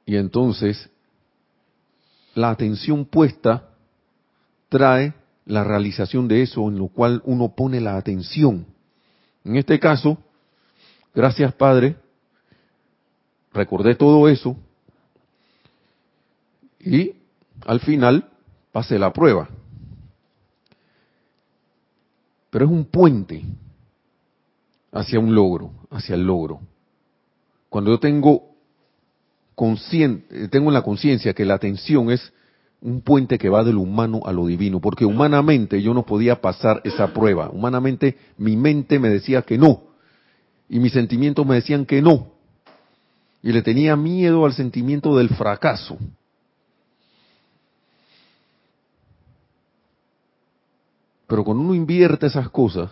[0.07, 0.89] Y entonces,
[2.35, 3.69] la atención puesta
[4.71, 5.13] trae
[5.45, 8.65] la realización de eso en lo cual uno pone la atención.
[9.45, 10.17] En este caso,
[11.15, 11.97] gracias Padre,
[13.53, 14.57] recordé todo eso
[16.81, 17.15] y
[17.65, 18.29] al final
[18.73, 19.49] pasé la prueba.
[22.51, 23.45] Pero es un puente
[24.91, 26.61] hacia un logro, hacia el logro.
[27.69, 28.51] Cuando yo tengo
[29.55, 32.33] consciente, tengo la conciencia que la atención es
[32.83, 36.41] un puente que va de lo humano a lo divino, porque humanamente yo no podía
[36.41, 37.49] pasar esa prueba.
[37.49, 39.85] Humanamente mi mente me decía que no,
[40.69, 42.33] y mis sentimientos me decían que no
[43.43, 45.99] y le tenía miedo al sentimiento del fracaso.
[51.27, 52.91] Pero cuando uno invierte esas cosas,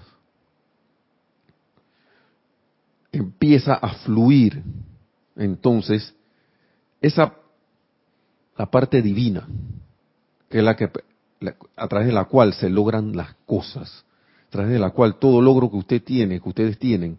[3.13, 4.63] empieza a fluir
[5.37, 6.15] entonces
[7.01, 7.35] esa
[8.57, 9.49] la parte divina,
[10.51, 10.91] que es la que
[11.77, 14.05] a través de la cual se logran las cosas,
[14.49, 17.19] a través de la cual todo logro que usted tiene, que ustedes tienen,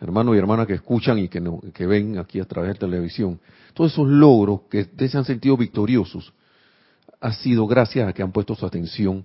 [0.00, 3.38] hermanos y hermanas que escuchan y que, ven aquí a través de televisión,
[3.74, 6.32] todos esos logros que se han sentido victoriosos,
[7.20, 9.24] ha sido gracias a que han puesto su atención.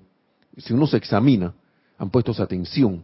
[0.58, 1.54] Si uno se examina,
[1.98, 3.04] han puesto su atención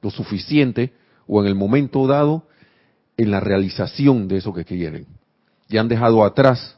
[0.00, 0.92] lo suficiente
[1.28, 2.48] o en el momento dado
[3.16, 5.06] en la realización de eso que quieren.
[5.68, 6.76] Y han dejado atrás,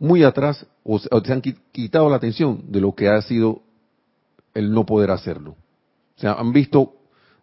[0.00, 3.62] muy atrás, o se han quitado la atención de lo que ha sido
[4.52, 5.52] el no poder hacerlo.
[6.16, 6.94] O sea, han visto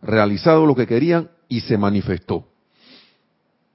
[0.02, 2.48] realizado lo que querían y se manifestó.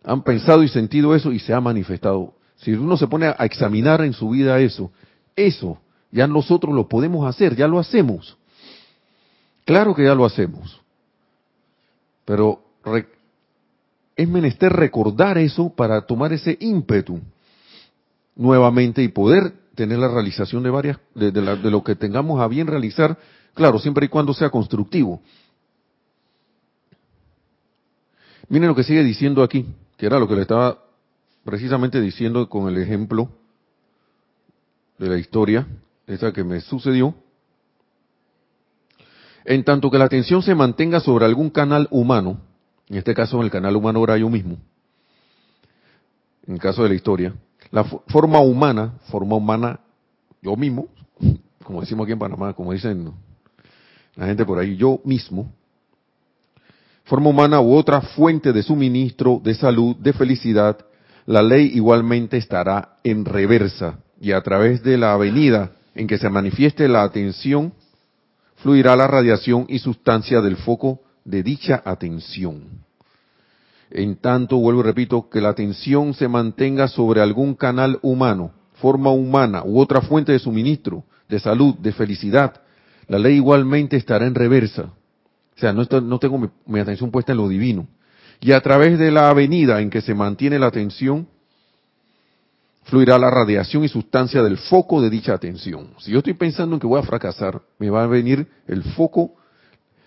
[0.02, 2.34] Han pensado y sentido eso y se ha manifestado.
[2.56, 4.90] Si uno se pone a examinar en su vida eso,
[5.36, 5.78] eso
[6.10, 8.36] ya nosotros lo podemos hacer, ya lo hacemos.
[9.64, 10.80] Claro que ya lo hacemos.
[12.24, 12.64] Pero
[14.16, 17.20] es menester recordar eso para tomar ese ímpetu
[18.34, 22.66] nuevamente y poder tener la realización de varias de, de lo que tengamos a bien
[22.66, 23.16] realizar,
[23.54, 25.22] claro, siempre y cuando sea constructivo.
[28.48, 30.78] Miren lo que sigue diciendo aquí, que era lo que le estaba
[31.44, 33.28] precisamente diciendo con el ejemplo
[34.98, 35.66] de la historia,
[36.06, 37.14] esa que me sucedió.
[39.44, 42.40] En tanto que la atención se mantenga sobre algún canal humano,
[42.88, 44.56] en este caso el canal humano era yo mismo,
[46.46, 47.34] en el caso de la historia,
[47.70, 49.80] la forma humana, forma humana
[50.40, 50.88] yo mismo,
[51.64, 53.12] como decimos aquí en Panamá, como dicen
[54.16, 55.52] la gente por ahí, yo mismo,
[57.08, 60.76] forma humana u otra fuente de suministro, de salud, de felicidad,
[61.24, 66.28] la ley igualmente estará en reversa y a través de la avenida en que se
[66.28, 67.72] manifieste la atención,
[68.56, 72.84] fluirá la radiación y sustancia del foco de dicha atención.
[73.90, 79.10] En tanto, vuelvo y repito, que la atención se mantenga sobre algún canal humano, forma
[79.10, 82.60] humana u otra fuente de suministro, de salud, de felicidad,
[83.06, 84.92] la ley igualmente estará en reversa
[85.58, 87.88] o sea, no, tengo mi, atención puesta en lo divino,
[88.40, 91.26] y a través de la avenida en que se mantiene la atención,
[92.84, 95.94] fluirá la radiación y sustancia del foco de dicha atención.
[95.98, 99.34] Si yo estoy pensando en que voy a fracasar, me va a venir el foco,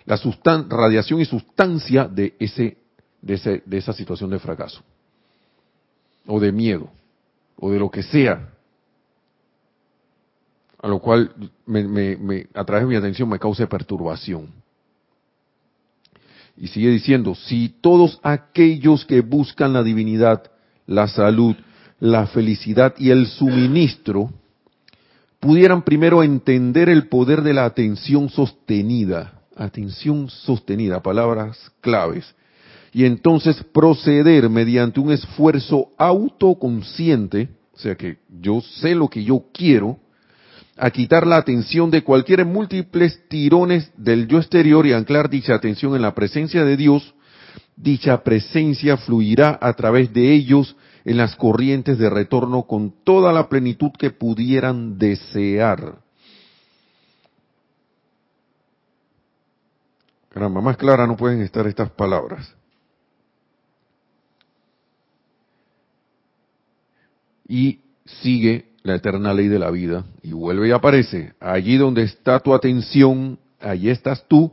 [0.05, 0.17] la
[0.69, 2.77] radiación y sustancia de, ese,
[3.21, 4.81] de, ese, de esa situación de fracaso,
[6.27, 6.89] o de miedo,
[7.57, 8.53] o de lo que sea.
[10.81, 14.60] A lo cual me, me, a través de mi atención me cause perturbación.
[16.57, 20.43] Y sigue diciendo, si todos aquellos que buscan la divinidad,
[20.85, 21.55] la salud,
[21.99, 24.31] la felicidad y el suministro,
[25.39, 32.35] pudieran primero entender el poder de la atención sostenida, atención sostenida, palabras claves,
[32.93, 39.45] y entonces proceder mediante un esfuerzo autoconsciente, o sea que yo sé lo que yo
[39.53, 39.97] quiero,
[40.77, 45.95] a quitar la atención de cualquier múltiples tirones del yo exterior y anclar dicha atención
[45.95, 47.13] en la presencia de Dios,
[47.75, 53.49] dicha presencia fluirá a través de ellos en las corrientes de retorno con toda la
[53.49, 55.99] plenitud que pudieran desear.
[60.29, 62.55] Caramba, más clara no pueden estar estas palabras.
[67.47, 71.33] Y sigue la eterna ley de la vida y vuelve y aparece.
[71.39, 74.51] Allí donde está tu atención, allí estás tú.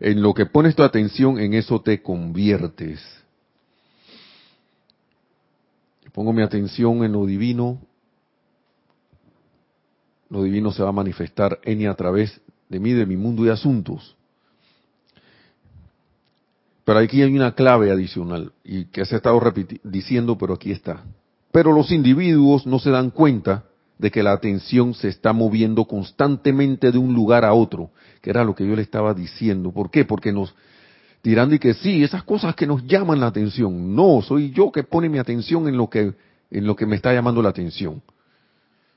[0.00, 3.00] En lo que pones tu atención, en eso te conviertes
[6.12, 7.80] pongo mi atención en lo divino,
[10.28, 13.44] lo divino se va a manifestar en y a través de mí, de mi mundo
[13.44, 14.16] y asuntos.
[16.84, 19.40] Pero aquí hay una clave adicional y que se ha estado
[19.84, 21.04] diciendo, pero aquí está.
[21.52, 23.64] Pero los individuos no se dan cuenta
[23.98, 27.90] de que la atención se está moviendo constantemente de un lugar a otro,
[28.20, 29.70] que era lo que yo le estaba diciendo.
[29.70, 30.04] ¿Por qué?
[30.04, 30.54] Porque nos
[31.22, 33.94] tirando y que sí, esas cosas que nos llaman la atención.
[33.94, 36.14] No, soy yo que pone mi atención en lo que,
[36.50, 38.02] en lo que me está llamando la atención.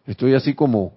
[0.08, 0.94] Estoy así como,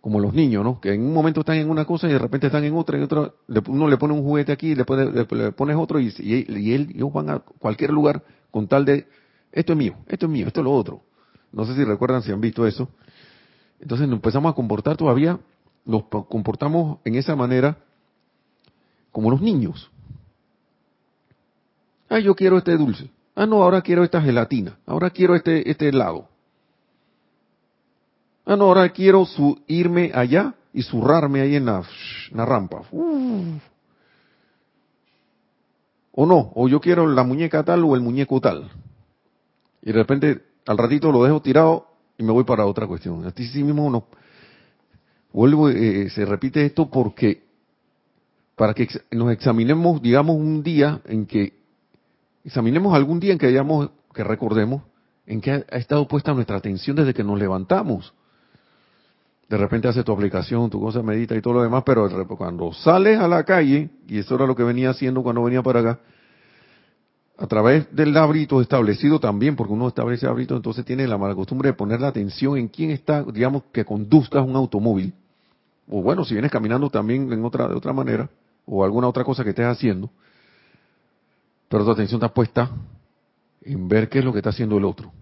[0.00, 0.80] como los niños, ¿no?
[0.80, 3.02] Que en un momento están en una cosa y de repente están en otra, y
[3.02, 3.32] otra,
[3.68, 7.30] uno le pone un juguete aquí, le, le, pones otro y, y, él, ellos van
[7.30, 9.06] a cualquier lugar con tal de,
[9.52, 11.02] esto es mío, esto es mío, esto es lo otro.
[11.52, 12.88] No sé si recuerdan si han visto eso.
[13.80, 15.38] Entonces nos empezamos a comportar todavía,
[15.84, 17.78] nos comportamos en esa manera
[19.10, 19.90] como los niños.
[22.08, 23.10] Ah, yo quiero este dulce.
[23.34, 24.76] Ah, no, ahora quiero esta gelatina.
[24.86, 26.28] Ahora quiero este, este helado.
[28.44, 31.84] Ah, no, ahora quiero su, irme allá y zurrarme ahí en la,
[32.32, 32.82] rampa.
[36.12, 38.70] O no, o yo quiero la muñeca tal o el muñeco tal.
[39.82, 41.86] Y de repente, al ratito lo dejo tirado
[42.18, 43.24] y me voy para otra cuestión.
[43.26, 44.06] Así sí mismo no.
[45.32, 47.42] Vuelvo, eh, eh, se repite esto porque,
[48.56, 51.60] para que nos examinemos, digamos, un día en que
[52.44, 54.82] Examinemos algún día en que hayamos, que recordemos,
[55.26, 58.14] en que ha, estado puesta nuestra atención desde que nos levantamos.
[59.48, 63.18] De repente hace tu aplicación, tu cosa medita y todo lo demás, pero cuando sales
[63.18, 66.00] a la calle, y eso era lo que venía haciendo cuando venía para acá,
[67.40, 71.70] a través del labrito establecido también, porque uno establece labrito, entonces tiene la mala costumbre
[71.70, 75.14] de poner la atención en quién está, digamos, que conduzcas un automóvil.
[75.88, 78.28] O bueno, si vienes caminando también en otra, de otra manera,
[78.66, 80.10] o alguna otra cosa que estés haciendo
[81.70, 82.68] pero tu atención está puesta
[83.62, 85.12] en ver qué es lo que está haciendo el otro.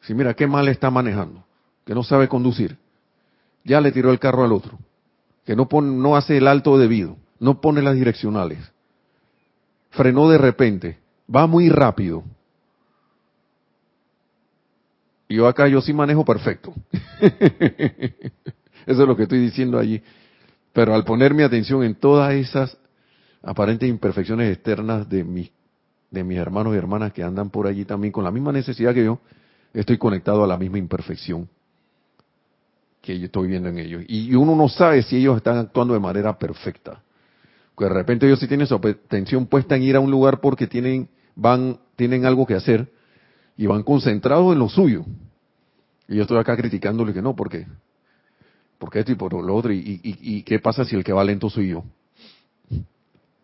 [0.00, 1.44] Si mira, qué mal está manejando,
[1.84, 2.76] que no sabe conducir,
[3.62, 4.78] ya le tiró el carro al otro,
[5.44, 8.58] que no, pone, no hace el alto debido, no pone las direccionales,
[9.90, 10.98] frenó de repente,
[11.34, 12.22] va muy rápido.
[15.28, 16.72] Yo acá yo sí manejo perfecto.
[18.86, 20.00] Eso es lo que estoy diciendo allí.
[20.72, 22.76] Pero al poner mi atención en todas esas
[23.42, 25.50] aparentes imperfecciones externas de mis
[26.10, 29.04] de mis hermanos y hermanas que andan por allí también con la misma necesidad que
[29.04, 29.18] yo,
[29.74, 31.48] estoy conectado a la misma imperfección
[33.02, 34.02] que yo estoy viendo en ellos.
[34.08, 37.00] Y uno no sabe si ellos están actuando de manera perfecta.
[37.74, 40.66] Porque de repente ellos sí tienen su atención puesta en ir a un lugar porque
[40.66, 42.90] tienen, van, tienen algo que hacer
[43.56, 45.04] y van concentrados en lo suyo.
[46.08, 47.66] Y yo estoy acá criticándole que no, porque
[48.78, 51.68] porque esto y por lo otro, y, qué pasa si el que va lento soy
[51.68, 51.84] yo.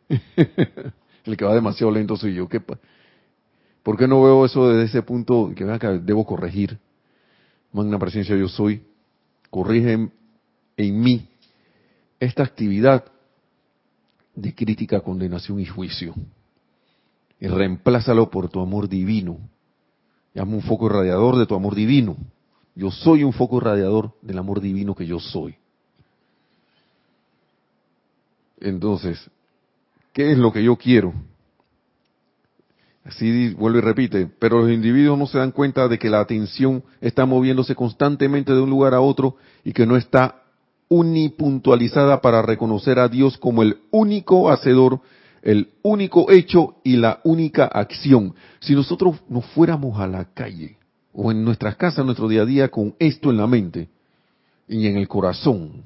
[1.24, 2.48] el que va demasiado lento soy yo.
[2.48, 2.60] ¿Qué,
[3.82, 6.78] ¿Por qué no veo eso desde ese punto que que debo corregir?
[7.72, 8.82] Magna presencia yo soy,
[9.48, 10.12] corrige en,
[10.76, 11.26] en mí
[12.20, 13.04] esta actividad
[14.34, 16.14] de crítica, condenación y juicio.
[17.42, 19.36] Y reemplázalo por tu amor divino.
[20.32, 22.16] Llama un foco irradiador de tu amor divino.
[22.74, 25.56] Yo soy un foco irradiador del amor divino que yo soy.
[28.60, 29.28] Entonces,
[30.12, 31.14] ¿Qué es lo que yo quiero?
[33.04, 36.84] Así vuelve y repite, pero los individuos no se dan cuenta de que la atención
[37.00, 40.42] está moviéndose constantemente de un lugar a otro y que no está
[40.88, 45.00] unipuntualizada para reconocer a Dios como el único hacedor,
[45.42, 48.34] el único hecho y la única acción.
[48.60, 50.78] Si nosotros nos fuéramos a la calle
[51.12, 53.88] o en nuestras casas, en nuestro día a día, con esto en la mente
[54.68, 55.82] y en el corazón,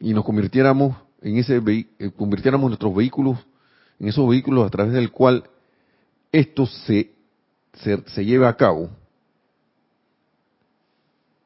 [0.00, 3.38] y nos convirtiéramos en ese eh, convirtiéramos nuestros vehículos
[3.98, 5.44] en esos vehículos a través del cual
[6.32, 7.12] esto se,
[7.72, 8.90] se, se lleve a cabo,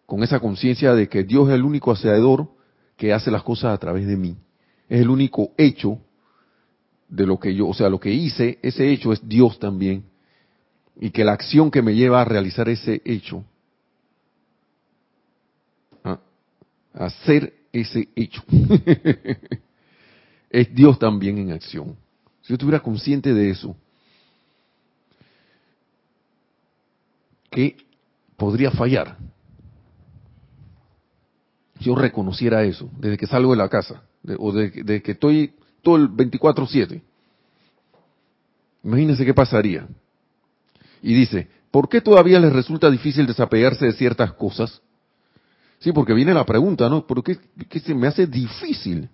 [0.07, 2.49] con esa conciencia de que Dios es el único hacedor
[3.01, 4.37] que hace las cosas a través de mí.
[4.87, 5.99] Es el único hecho
[7.09, 10.05] de lo que yo, o sea, lo que hice, ese hecho es Dios también.
[11.01, 13.43] Y que la acción que me lleva a realizar ese hecho,
[16.05, 16.19] a
[16.93, 18.43] hacer ese hecho,
[20.51, 21.97] es Dios también en acción.
[22.43, 23.75] Si yo estuviera consciente de eso,
[27.51, 27.79] ¿qué
[28.37, 29.17] podría fallar?
[31.81, 34.03] Yo reconociera eso, desde que salgo de la casa,
[34.39, 37.03] o desde que estoy todo el 24-7.
[38.85, 39.87] Imagínense qué pasaría.
[41.03, 44.81] Y dice, ¿por qué todavía les resulta difícil desapegarse de ciertas cosas?
[45.79, 47.07] Sí, porque viene la pregunta, ¿no?
[47.07, 49.09] ¿Por qué, qué se me hace difícil?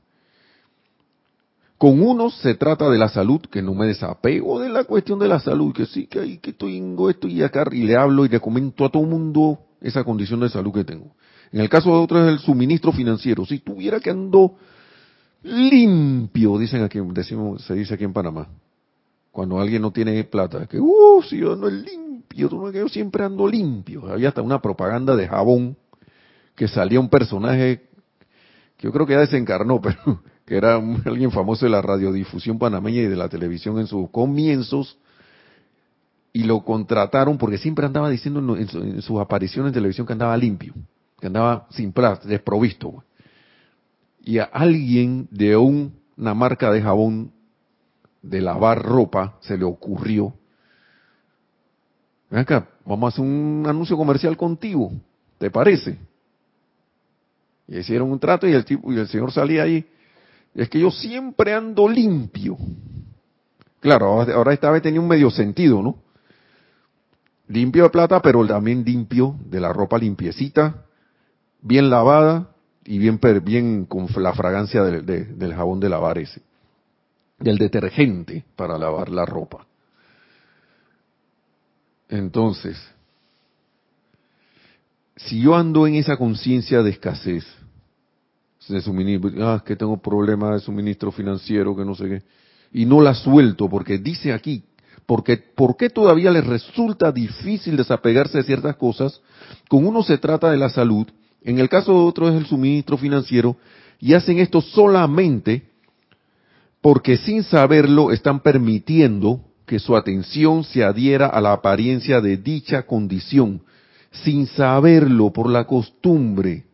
[1.79, 5.29] Con uno se trata de la salud, que no me desapego de la cuestión de
[5.29, 8.29] la salud, que sí, que que estoy en esto y acá, y le hablo y
[8.29, 11.15] le comento a todo el mundo esa condición de salud que tengo.
[11.53, 13.45] En el caso de otros es el suministro financiero.
[13.45, 14.57] Si tuviera que ando
[15.43, 18.49] limpio, dicen aquí, decimos, se dice aquí en Panamá,
[19.31, 24.09] cuando alguien no tiene plata, que, uh, si yo ando limpio, yo siempre ando limpio.
[24.09, 25.77] Había hasta una propaganda de jabón
[26.55, 27.83] que salía un personaje
[28.77, 33.03] que yo creo que ya desencarnó, pero que era alguien famoso de la radiodifusión panameña
[33.03, 34.99] y de la televisión en sus comienzos,
[36.33, 40.75] y lo contrataron porque siempre andaba diciendo en, sus apariciones en televisión que andaba limpio
[41.19, 43.05] que andaba sin plata, desprovisto.
[44.23, 47.33] Y a alguien de una marca de jabón
[48.23, 50.35] de lavar ropa se le ocurrió,
[52.29, 54.93] ven acá, vamos a hacer un anuncio comercial contigo,
[55.39, 55.99] ¿te parece?
[57.69, 59.85] Y hicieron un trato y el tipo y el señor salía ahí.
[60.55, 62.57] Es que yo siempre ando limpio.
[63.81, 65.99] Claro, ahora esta vez tenía un medio sentido, ¿no?
[67.49, 70.86] Limpio de plata, pero también limpio de la ropa limpiecita,
[71.67, 72.49] bien lavada
[72.85, 76.41] y bien, bien con la fragancia del jabón de lavar ese,
[77.39, 79.67] del detergente para lavar la ropa.
[82.09, 82.79] Entonces,
[85.17, 87.45] si yo ando en esa conciencia de escasez,
[88.69, 92.23] de suministro, ah, que tengo problemas de suministro financiero, que no sé qué,
[92.73, 94.63] y no la suelto, porque dice aquí,
[95.05, 99.21] porque, ¿por qué todavía les resulta difícil desapegarse de ciertas cosas?
[99.69, 101.07] Con uno se trata de la salud
[101.47, 103.57] en el caso de otros es el suministro financiero
[104.01, 105.63] y hacen esto solamente
[106.81, 112.83] porque sin saberlo están permitiendo que su atención se adhiera a la apariencia de dicha
[112.83, 113.63] condición,
[114.11, 116.65] sin saberlo por la costumbre,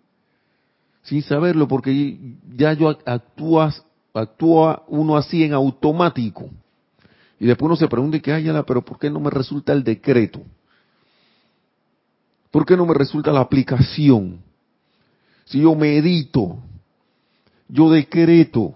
[1.02, 6.48] sin saberlo porque ya yo actúas, actúa uno así en automático.
[7.38, 10.40] Y después uno se pregunta, ¿qué hay, pero ¿por qué no me resulta el decreto?
[12.50, 14.51] ¿Por qué no me resulta la aplicación?
[15.44, 16.58] Si yo medito,
[17.68, 18.74] yo decreto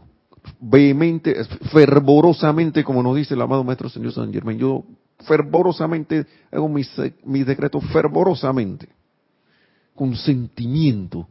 [0.60, 4.84] vehemente, fervorosamente, como nos dice el amado Maestro Señor San Germán, yo
[5.26, 6.90] fervorosamente hago mis,
[7.24, 8.88] mis decretos fervorosamente,
[9.94, 11.28] con sentimiento,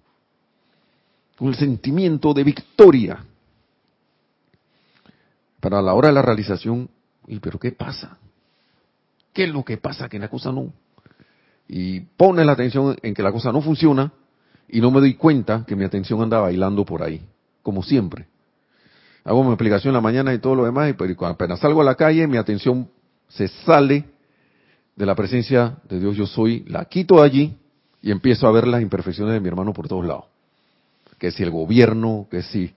[1.38, 3.24] con el sentimiento de victoria.
[5.60, 6.90] Para la hora de la realización,
[7.28, 8.18] ¿y pero qué pasa?
[9.34, 10.08] ¿Qué es lo que pasa?
[10.08, 10.72] Que la cosa no.
[11.68, 14.14] Y pone la atención en que la cosa no funciona,
[14.68, 17.22] y no me doy cuenta que mi atención anda bailando por ahí,
[17.62, 18.28] como siempre.
[19.24, 21.86] Hago mi explicación en la mañana y todo lo demás, y pues, apenas salgo a
[21.86, 22.88] la calle, mi atención
[23.28, 24.06] se sale
[24.96, 27.58] de la presencia de Dios yo soy, la quito de allí
[28.02, 30.26] y empiezo a ver las imperfecciones de mi hermano por todos lados.
[31.18, 32.74] Que si el gobierno, que si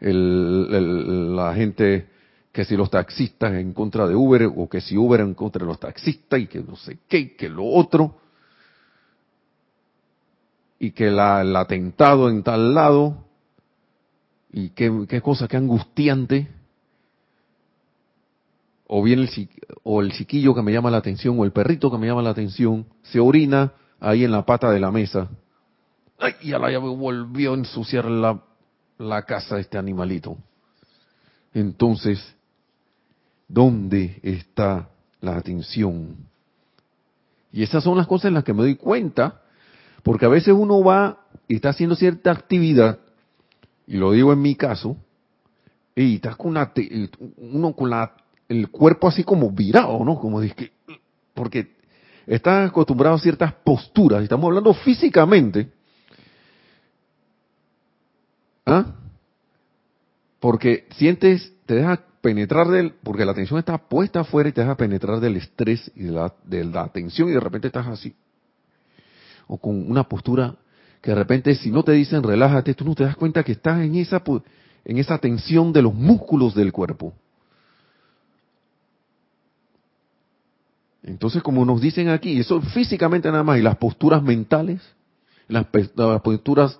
[0.00, 2.08] la gente,
[2.50, 5.66] que si los taxistas en contra de Uber, o que si Uber en contra de
[5.66, 8.21] los taxistas, y que no sé qué, que lo otro
[10.82, 13.24] y que el atentado en tal lado,
[14.50, 16.48] y qué, qué cosa, qué angustiante,
[18.88, 19.48] o bien el,
[19.84, 22.30] o el chiquillo que me llama la atención, o el perrito que me llama la
[22.30, 25.28] atención, se orina ahí en la pata de la mesa.
[26.18, 28.42] Ay, y a la llave volvió a ensuciar la,
[28.98, 30.36] la casa de este animalito.
[31.54, 32.34] entonces,
[33.46, 34.88] ¿dónde está
[35.20, 36.16] la atención?
[37.52, 39.41] Y esas son las cosas en las que me doy cuenta,
[40.02, 42.98] porque a veces uno va y está haciendo cierta actividad,
[43.86, 44.96] y lo digo en mi caso,
[45.94, 46.72] y estás con una,
[47.36, 48.14] uno con la,
[48.48, 50.18] el cuerpo así como virado, ¿no?
[50.18, 50.72] Como que,
[51.34, 51.76] porque
[52.26, 55.70] estás acostumbrado a ciertas posturas, estamos hablando físicamente,
[58.66, 58.86] ¿ah?
[60.40, 64.76] Porque sientes, te deja penetrar del, porque la atención está puesta afuera y te deja
[64.76, 68.14] penetrar del estrés y de la, de la tensión y de repente estás así.
[69.46, 70.56] O con una postura
[71.00, 73.80] que de repente si no te dicen relájate, tú no te das cuenta que estás
[73.80, 74.22] en esa,
[74.84, 77.12] en esa tensión de los músculos del cuerpo.
[81.02, 84.80] Entonces, como nos dicen aquí, eso físicamente nada más, y las posturas mentales,
[85.48, 85.66] las,
[85.96, 86.78] las posturas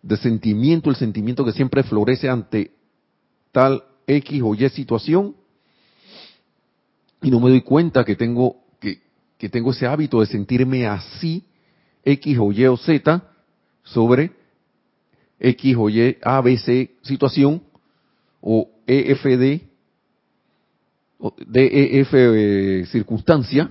[0.00, 2.72] de sentimiento, el sentimiento que siempre florece ante
[3.50, 5.34] tal X o Y situación,
[7.20, 9.02] y no me doy cuenta que tengo, que,
[9.38, 11.44] que tengo ese hábito de sentirme así,
[12.04, 13.22] X o Y o Z,
[13.82, 14.32] sobre
[15.40, 17.62] X o Y, A, B, C situación,
[18.40, 19.62] o EFD,
[21.18, 23.70] o DEF eh, circunstancia,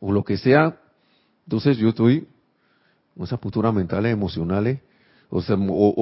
[0.00, 0.80] o lo que sea,
[1.44, 2.26] entonces yo estoy
[3.14, 4.80] con esas posturas mentales, emocionales,
[5.28, 5.56] o, sea,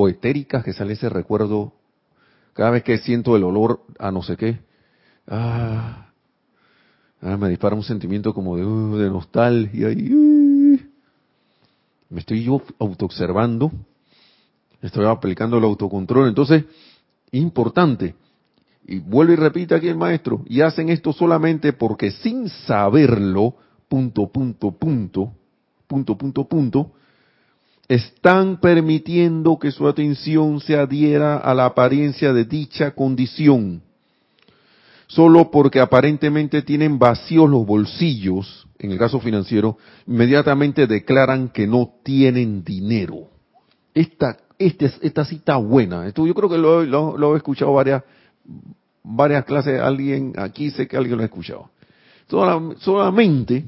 [0.09, 1.75] etéricas, que sale ese recuerdo
[2.55, 4.59] cada vez que siento el olor a no sé qué.
[5.27, 6.11] Ah,
[7.21, 10.48] ah me dispara un sentimiento como de, uh, de nostalgia y uh,
[12.11, 13.71] me estoy yo autoobservando,
[14.81, 16.29] estoy aplicando el autocontrol.
[16.29, 16.65] Entonces,
[17.33, 18.15] importante,
[18.87, 23.55] y vuelve y repite aquí el maestro, y hacen esto solamente porque sin saberlo,
[23.89, 25.33] punto, punto, punto,
[25.87, 26.93] punto, punto, punto,
[27.89, 33.83] están permitiendo que su atención se adhiera a la apariencia de dicha condición.
[35.09, 41.95] Solo porque aparentemente tienen vacíos los bolsillos, en el caso financiero, inmediatamente declaran que no
[42.03, 43.31] tienen dinero.
[43.95, 48.05] Esta, este, esta cita buena, esto yo creo que lo, he escuchado varias,
[49.03, 51.71] varias clases, alguien aquí sé que alguien lo ha escuchado.
[52.79, 53.65] solamente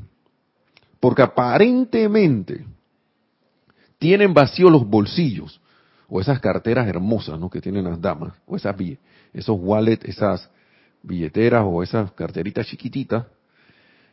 [1.01, 2.67] porque aparentemente
[3.99, 5.59] tienen vacíos los bolsillos,
[6.07, 7.49] o esas carteras hermosas ¿no?
[7.49, 8.77] que tienen las damas, o esas,
[9.33, 10.51] esos wallets, esas
[11.03, 13.27] billeteras o esas carteritas chiquititas,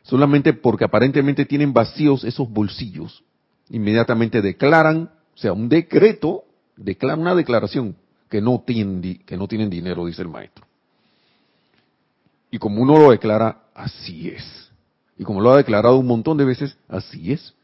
[0.02, 3.22] solamente porque aparentemente tienen vacíos esos bolsillos,
[3.70, 6.44] inmediatamente declaran, o sea, un decreto,
[6.76, 7.96] declaran una declaración
[8.28, 10.66] que no tienen, que no tienen dinero, dice el maestro.
[12.50, 14.70] Y como uno lo declara, así es.
[15.18, 17.54] Y como lo ha declarado un montón de veces, así es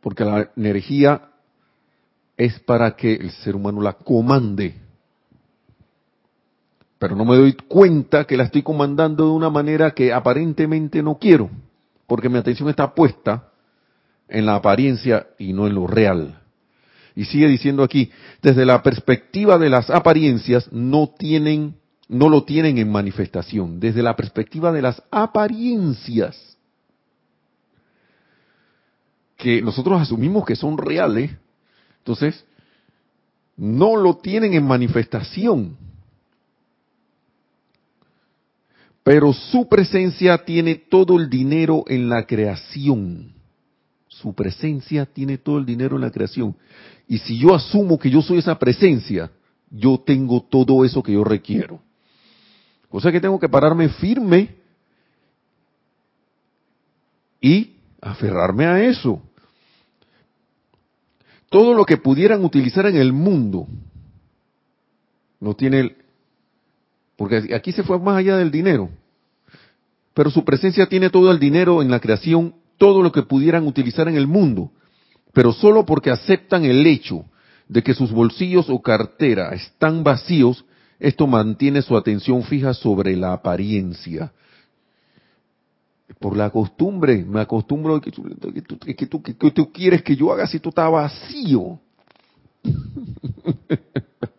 [0.00, 1.30] porque la energía
[2.36, 4.74] es para que el ser humano la comande.
[6.98, 11.18] Pero no me doy cuenta que la estoy comandando de una manera que aparentemente no
[11.18, 11.50] quiero,
[12.06, 13.50] porque mi atención está puesta
[14.28, 16.40] en la apariencia y no en lo real.
[17.14, 18.10] Y sigue diciendo aquí,
[18.42, 21.76] desde la perspectiva de las apariencias no tienen,
[22.08, 23.80] no lo tienen en manifestación.
[23.80, 26.56] Desde la perspectiva de las apariencias
[29.36, 31.30] que nosotros asumimos que son reales,
[31.98, 32.44] entonces
[33.56, 35.76] no lo tienen en manifestación.
[39.08, 43.32] Pero su presencia tiene todo el dinero en la creación.
[44.06, 46.54] Su presencia tiene todo el dinero en la creación.
[47.06, 49.30] Y si yo asumo que yo soy esa presencia,
[49.70, 51.80] yo tengo todo eso que yo requiero.
[52.90, 54.56] O sea que tengo que pararme firme
[57.40, 59.22] y aferrarme a eso
[61.48, 63.66] todo lo que pudieran utilizar en el mundo
[65.40, 65.96] no tiene
[67.18, 68.88] porque aquí se fue más allá del dinero.
[70.14, 74.06] Pero su presencia tiene todo el dinero en la creación todo lo que pudieran utilizar
[74.08, 74.70] en el mundo.
[75.32, 77.24] Pero solo porque aceptan el hecho
[77.68, 80.64] de que sus bolsillos o cartera están vacíos
[81.00, 84.32] esto mantiene su atención fija sobre la apariencia.
[86.18, 90.90] Por la costumbre, me acostumbro a que tú, quieres que yo haga si tú estás
[90.90, 91.78] vacío.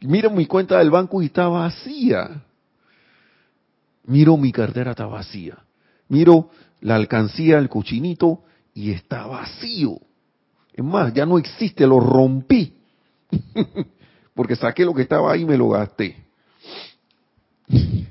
[0.00, 2.42] Miro mi cuenta del banco y está vacía.
[4.04, 5.58] Miro mi cartera está vacía.
[6.08, 8.42] Miro la alcancía, el cochinito
[8.74, 9.98] y está vacío.
[10.72, 12.74] Es más, ya no existe, lo rompí.
[14.34, 16.16] Porque saqué lo que estaba ahí y me lo gasté.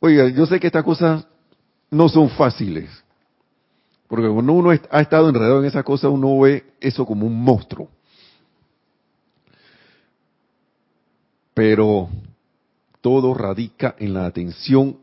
[0.00, 1.26] Oiga, yo sé que estas cosas
[1.90, 2.90] no son fáciles.
[4.06, 7.88] Porque cuando uno ha estado enredado en esa cosa, uno ve eso como un monstruo.
[11.58, 12.08] Pero
[13.00, 14.98] todo radica en la atención,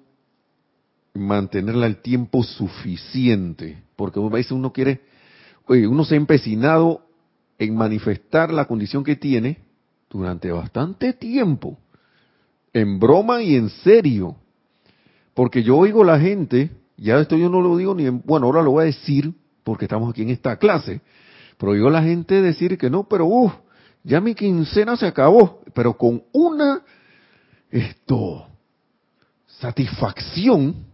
[1.13, 5.01] mantenerla el tiempo suficiente, porque a veces uno quiere,
[5.67, 7.01] oye, uno se ha empecinado
[7.59, 9.57] en manifestar la condición que tiene
[10.09, 11.77] durante bastante tiempo,
[12.71, 14.37] en broma y en serio,
[15.33, 18.63] porque yo oigo la gente, ya esto yo no lo digo ni en, bueno, ahora
[18.63, 19.33] lo voy a decir
[19.65, 21.01] porque estamos aquí en esta clase,
[21.57, 23.51] pero oigo la gente decir que no, pero uff,
[24.05, 26.81] ya mi quincena se acabó, pero con una
[27.69, 28.47] esto
[29.47, 30.85] satisfacción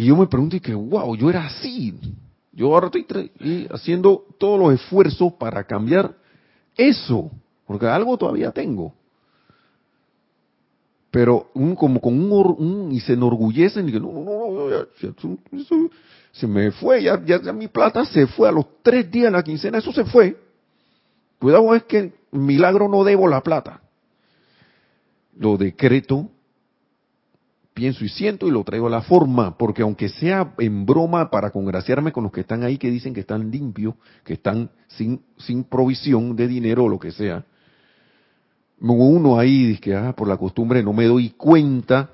[0.00, 1.94] y yo me pregunto y que wow, yo era así.
[2.52, 3.30] Yo ahora estoy
[3.70, 6.16] haciendo todos los esfuerzos para cambiar
[6.74, 7.30] eso,
[7.66, 8.94] porque algo todavía tengo.
[11.10, 14.86] Pero un, como con un, y se enorgullecen y que no, no, no, ya,
[16.32, 19.42] se me fue, ya, ya, mi plata se fue a los tres días de la
[19.42, 20.36] quincena, eso se fue.
[21.40, 23.80] Cuidado es que milagro no debo la plata.
[25.36, 26.28] Lo decreto,
[27.74, 31.50] pienso y siento y lo traigo a la forma, porque aunque sea en broma para
[31.50, 35.64] congraciarme con los que están ahí que dicen que están limpios, que están sin, sin
[35.64, 37.44] provisión de dinero o lo que sea,
[38.80, 42.10] uno ahí que ah, por la costumbre no me doy cuenta,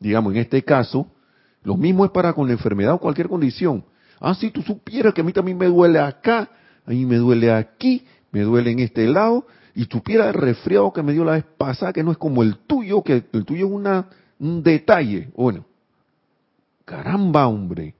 [0.00, 1.06] digamos en este caso,
[1.62, 3.84] lo mismo es para con la enfermedad o cualquier condición.
[4.20, 6.48] Ah, si tú supieras que a mí también me duele acá,
[6.86, 11.02] a mí me duele aquí, me duele en este lado, y supieras el resfriado que
[11.02, 14.06] me dio la vez pasada, que no es como el tuyo, que el tuyo es
[14.38, 15.28] un detalle.
[15.36, 15.66] Bueno,
[16.84, 17.95] caramba, hombre.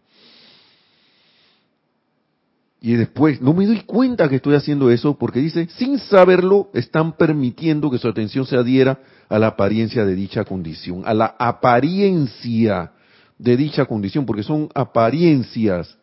[2.87, 7.17] Y después, no me doy cuenta que estoy haciendo eso porque dice, sin saberlo, están
[7.17, 12.93] permitiendo que su atención se adhiera a la apariencia de dicha condición, a la apariencia
[13.39, 15.99] de dicha condición, porque son apariencias.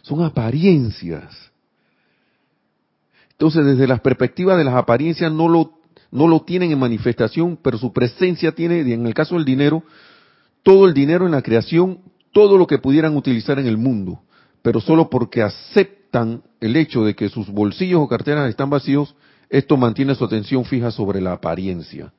[0.00, 1.36] Son apariencias.
[3.32, 5.78] Entonces, desde la perspectiva de las apariencias no lo,
[6.10, 9.84] no lo tienen en manifestación, pero su presencia tiene, en el caso del dinero,
[10.62, 11.98] todo el dinero en la creación,
[12.32, 14.22] todo lo que pudieran utilizar en el mundo
[14.62, 19.14] pero solo porque aceptan el hecho de que sus bolsillos o carteras están vacíos,
[19.48, 22.12] esto mantiene su atención fija sobre la apariencia.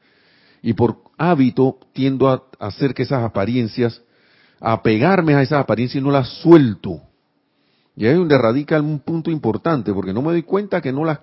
[0.62, 4.02] Y por hábito tiendo a hacer que esas apariencias,
[4.60, 7.02] a apegarme a esas apariencias y no las suelto.
[7.96, 11.06] Y ahí es donde radica un punto importante, porque no me doy cuenta que no
[11.06, 11.20] las,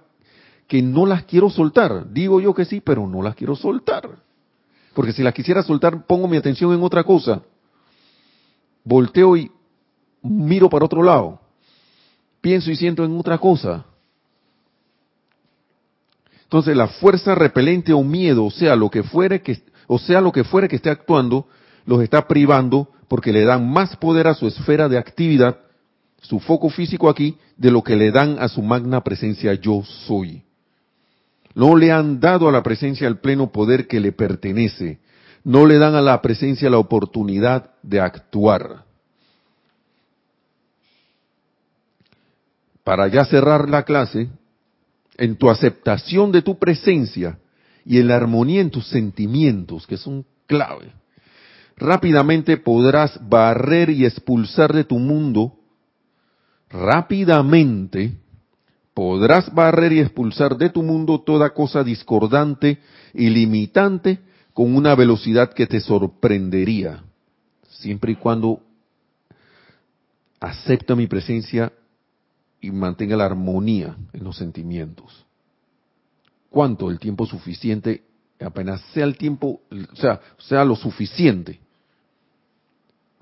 [0.67, 2.11] que no las quiero soltar.
[2.13, 4.09] Digo yo que sí, pero no las quiero soltar.
[4.95, 7.43] Porque si las quisiera soltar, pongo mi atención en otra cosa.
[8.85, 9.51] Volteo y
[10.29, 11.41] miro para otro lado,
[12.41, 13.85] pienso y siento en otra cosa.
[16.45, 20.31] Entonces la fuerza repelente o miedo, o sea, lo que fuere que, o sea, lo
[20.31, 21.49] que fuere que esté actuando,
[21.85, 25.59] los está privando porque le dan más poder a su esfera de actividad,
[26.23, 30.43] su foco físico aquí, de lo que le dan a su magna presencia yo soy.
[31.55, 35.01] No le han dado a la presencia el pleno poder que le pertenece.
[35.43, 38.86] No le dan a la presencia la oportunidad de actuar.
[42.87, 44.29] Para ya cerrar la clase,
[45.19, 47.37] en tu aceptación de tu presencia
[47.85, 50.93] y en la armonía en tus sentimientos, que son clave,
[51.77, 55.55] rápidamente podrás barrer y expulsar de tu mundo,
[56.71, 58.13] rápidamente
[58.95, 62.79] podrás barrer y expulsar de tu mundo toda cosa discordante
[63.13, 64.21] y limitante
[64.53, 67.03] con una velocidad que te sorprendería,
[67.69, 68.61] siempre y cuando
[70.39, 71.73] acepta mi presencia
[72.67, 75.25] y mantenga la armonía en los sentimientos.
[76.51, 76.91] ¿Cuánto?
[76.91, 78.03] El tiempo suficiente,
[78.41, 81.61] apenas sea el tiempo, o sea, sea lo suficiente,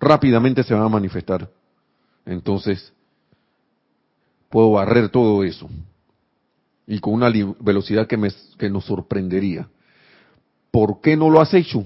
[0.01, 1.51] rápidamente se van a manifestar.
[2.25, 2.93] Entonces,
[4.49, 5.69] puedo barrer todo eso.
[6.87, 7.31] Y con una
[7.61, 9.69] velocidad que, me, que nos sorprendería.
[10.71, 11.85] ¿Por qué no lo has hecho?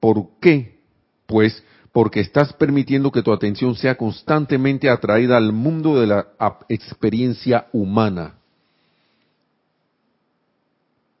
[0.00, 0.80] ¿Por qué?
[1.26, 1.62] Pues
[1.92, 6.26] porque estás permitiendo que tu atención sea constantemente atraída al mundo de la
[6.68, 8.34] experiencia humana.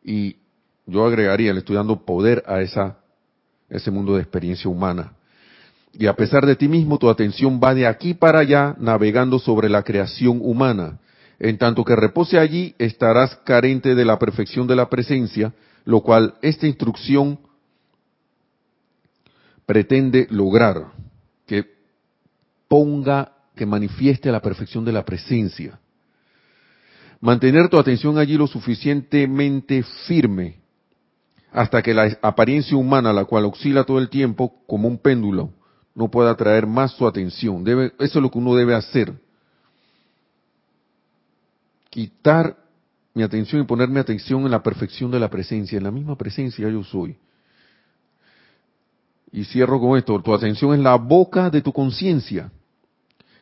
[0.02, 0.36] Y
[0.86, 2.96] yo agregaría, le estoy dando poder a esa,
[3.68, 5.12] ese mundo de experiencia humana.
[5.92, 9.68] Y a pesar de ti mismo, tu atención va de aquí para allá navegando sobre
[9.68, 10.98] la creación humana.
[11.38, 15.52] En tanto que repose allí, estarás carente de la perfección de la presencia,
[15.84, 17.38] lo cual esta instrucción
[19.66, 20.92] pretende lograr
[21.46, 21.64] que
[22.68, 25.78] ponga, que manifieste la perfección de la presencia.
[27.20, 30.62] Mantener tu atención allí lo suficientemente firme
[31.52, 35.52] hasta que la apariencia humana, la cual oscila todo el tiempo como un péndulo,
[35.94, 37.62] no pueda atraer más su atención.
[37.62, 39.12] Debe, eso es lo que uno debe hacer.
[41.90, 42.56] Quitar
[43.14, 46.16] mi atención y poner mi atención en la perfección de la presencia, en la misma
[46.16, 47.16] presencia yo soy.
[49.32, 52.52] Y cierro con esto, tu atención es la boca de tu conciencia,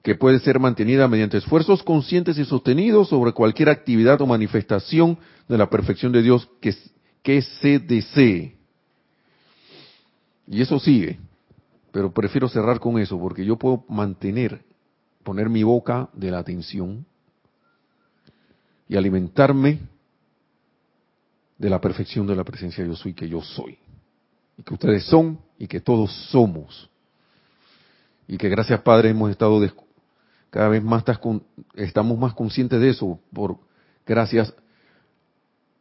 [0.03, 5.19] que puede ser mantenida mediante esfuerzos conscientes y sostenidos sobre cualquier actividad o manifestación
[5.49, 8.57] de la perfección de Dios que, se desee.
[10.47, 11.19] Y eso sigue,
[11.91, 14.63] pero prefiero cerrar con eso, porque yo puedo mantener,
[15.25, 17.05] poner mi boca de la atención
[18.89, 19.81] y alimentarme
[21.59, 23.77] de la perfección de la presencia de yo soy que yo soy.
[24.61, 26.91] Y que ustedes son y que todos somos.
[28.29, 29.59] Y que gracias Padre hemos estado
[30.51, 31.03] cada vez más
[31.77, 33.57] estamos más conscientes de eso por
[34.05, 34.53] gracias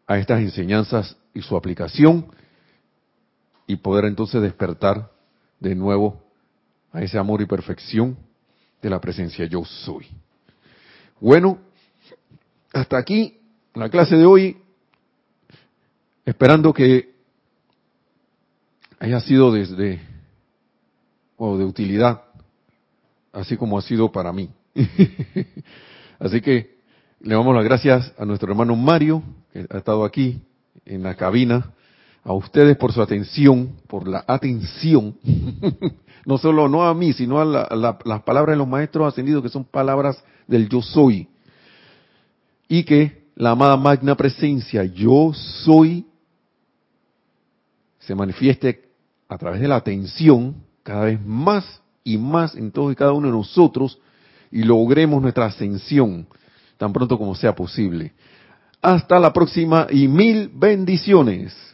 [0.08, 2.28] a estas enseñanzas y su aplicación
[3.68, 5.12] y poder entonces despertar
[5.60, 6.24] de nuevo
[6.94, 8.18] a ese amor y perfección
[8.82, 10.08] de la presencia yo soy.
[11.20, 11.60] Bueno,
[12.72, 13.42] hasta aquí
[13.74, 14.58] la clase de hoy,
[16.24, 17.09] esperando que
[19.00, 20.02] haya sido desde
[21.38, 22.22] o de utilidad,
[23.32, 24.50] así como ha sido para mí.
[26.20, 26.78] así que
[27.22, 29.24] le damos las gracias a nuestro hermano Mario,
[29.54, 30.42] que ha estado aquí
[30.86, 31.72] en la cabina,
[32.24, 35.16] a ustedes por su atención, por la atención,
[36.26, 39.64] no solo no a mí, sino a las palabras de los maestros ascendidos, que son
[39.64, 41.28] palabras del yo soy
[42.68, 46.06] y que la amada magna presencia yo soy
[48.00, 48.89] se manifieste
[49.30, 53.28] a través de la atención cada vez más y más en todos y cada uno
[53.28, 54.00] de nosotros
[54.52, 56.28] y logremos nuestra ascensión
[56.78, 58.14] tan pronto como sea posible.
[58.82, 61.56] Hasta la próxima y mil bendiciones.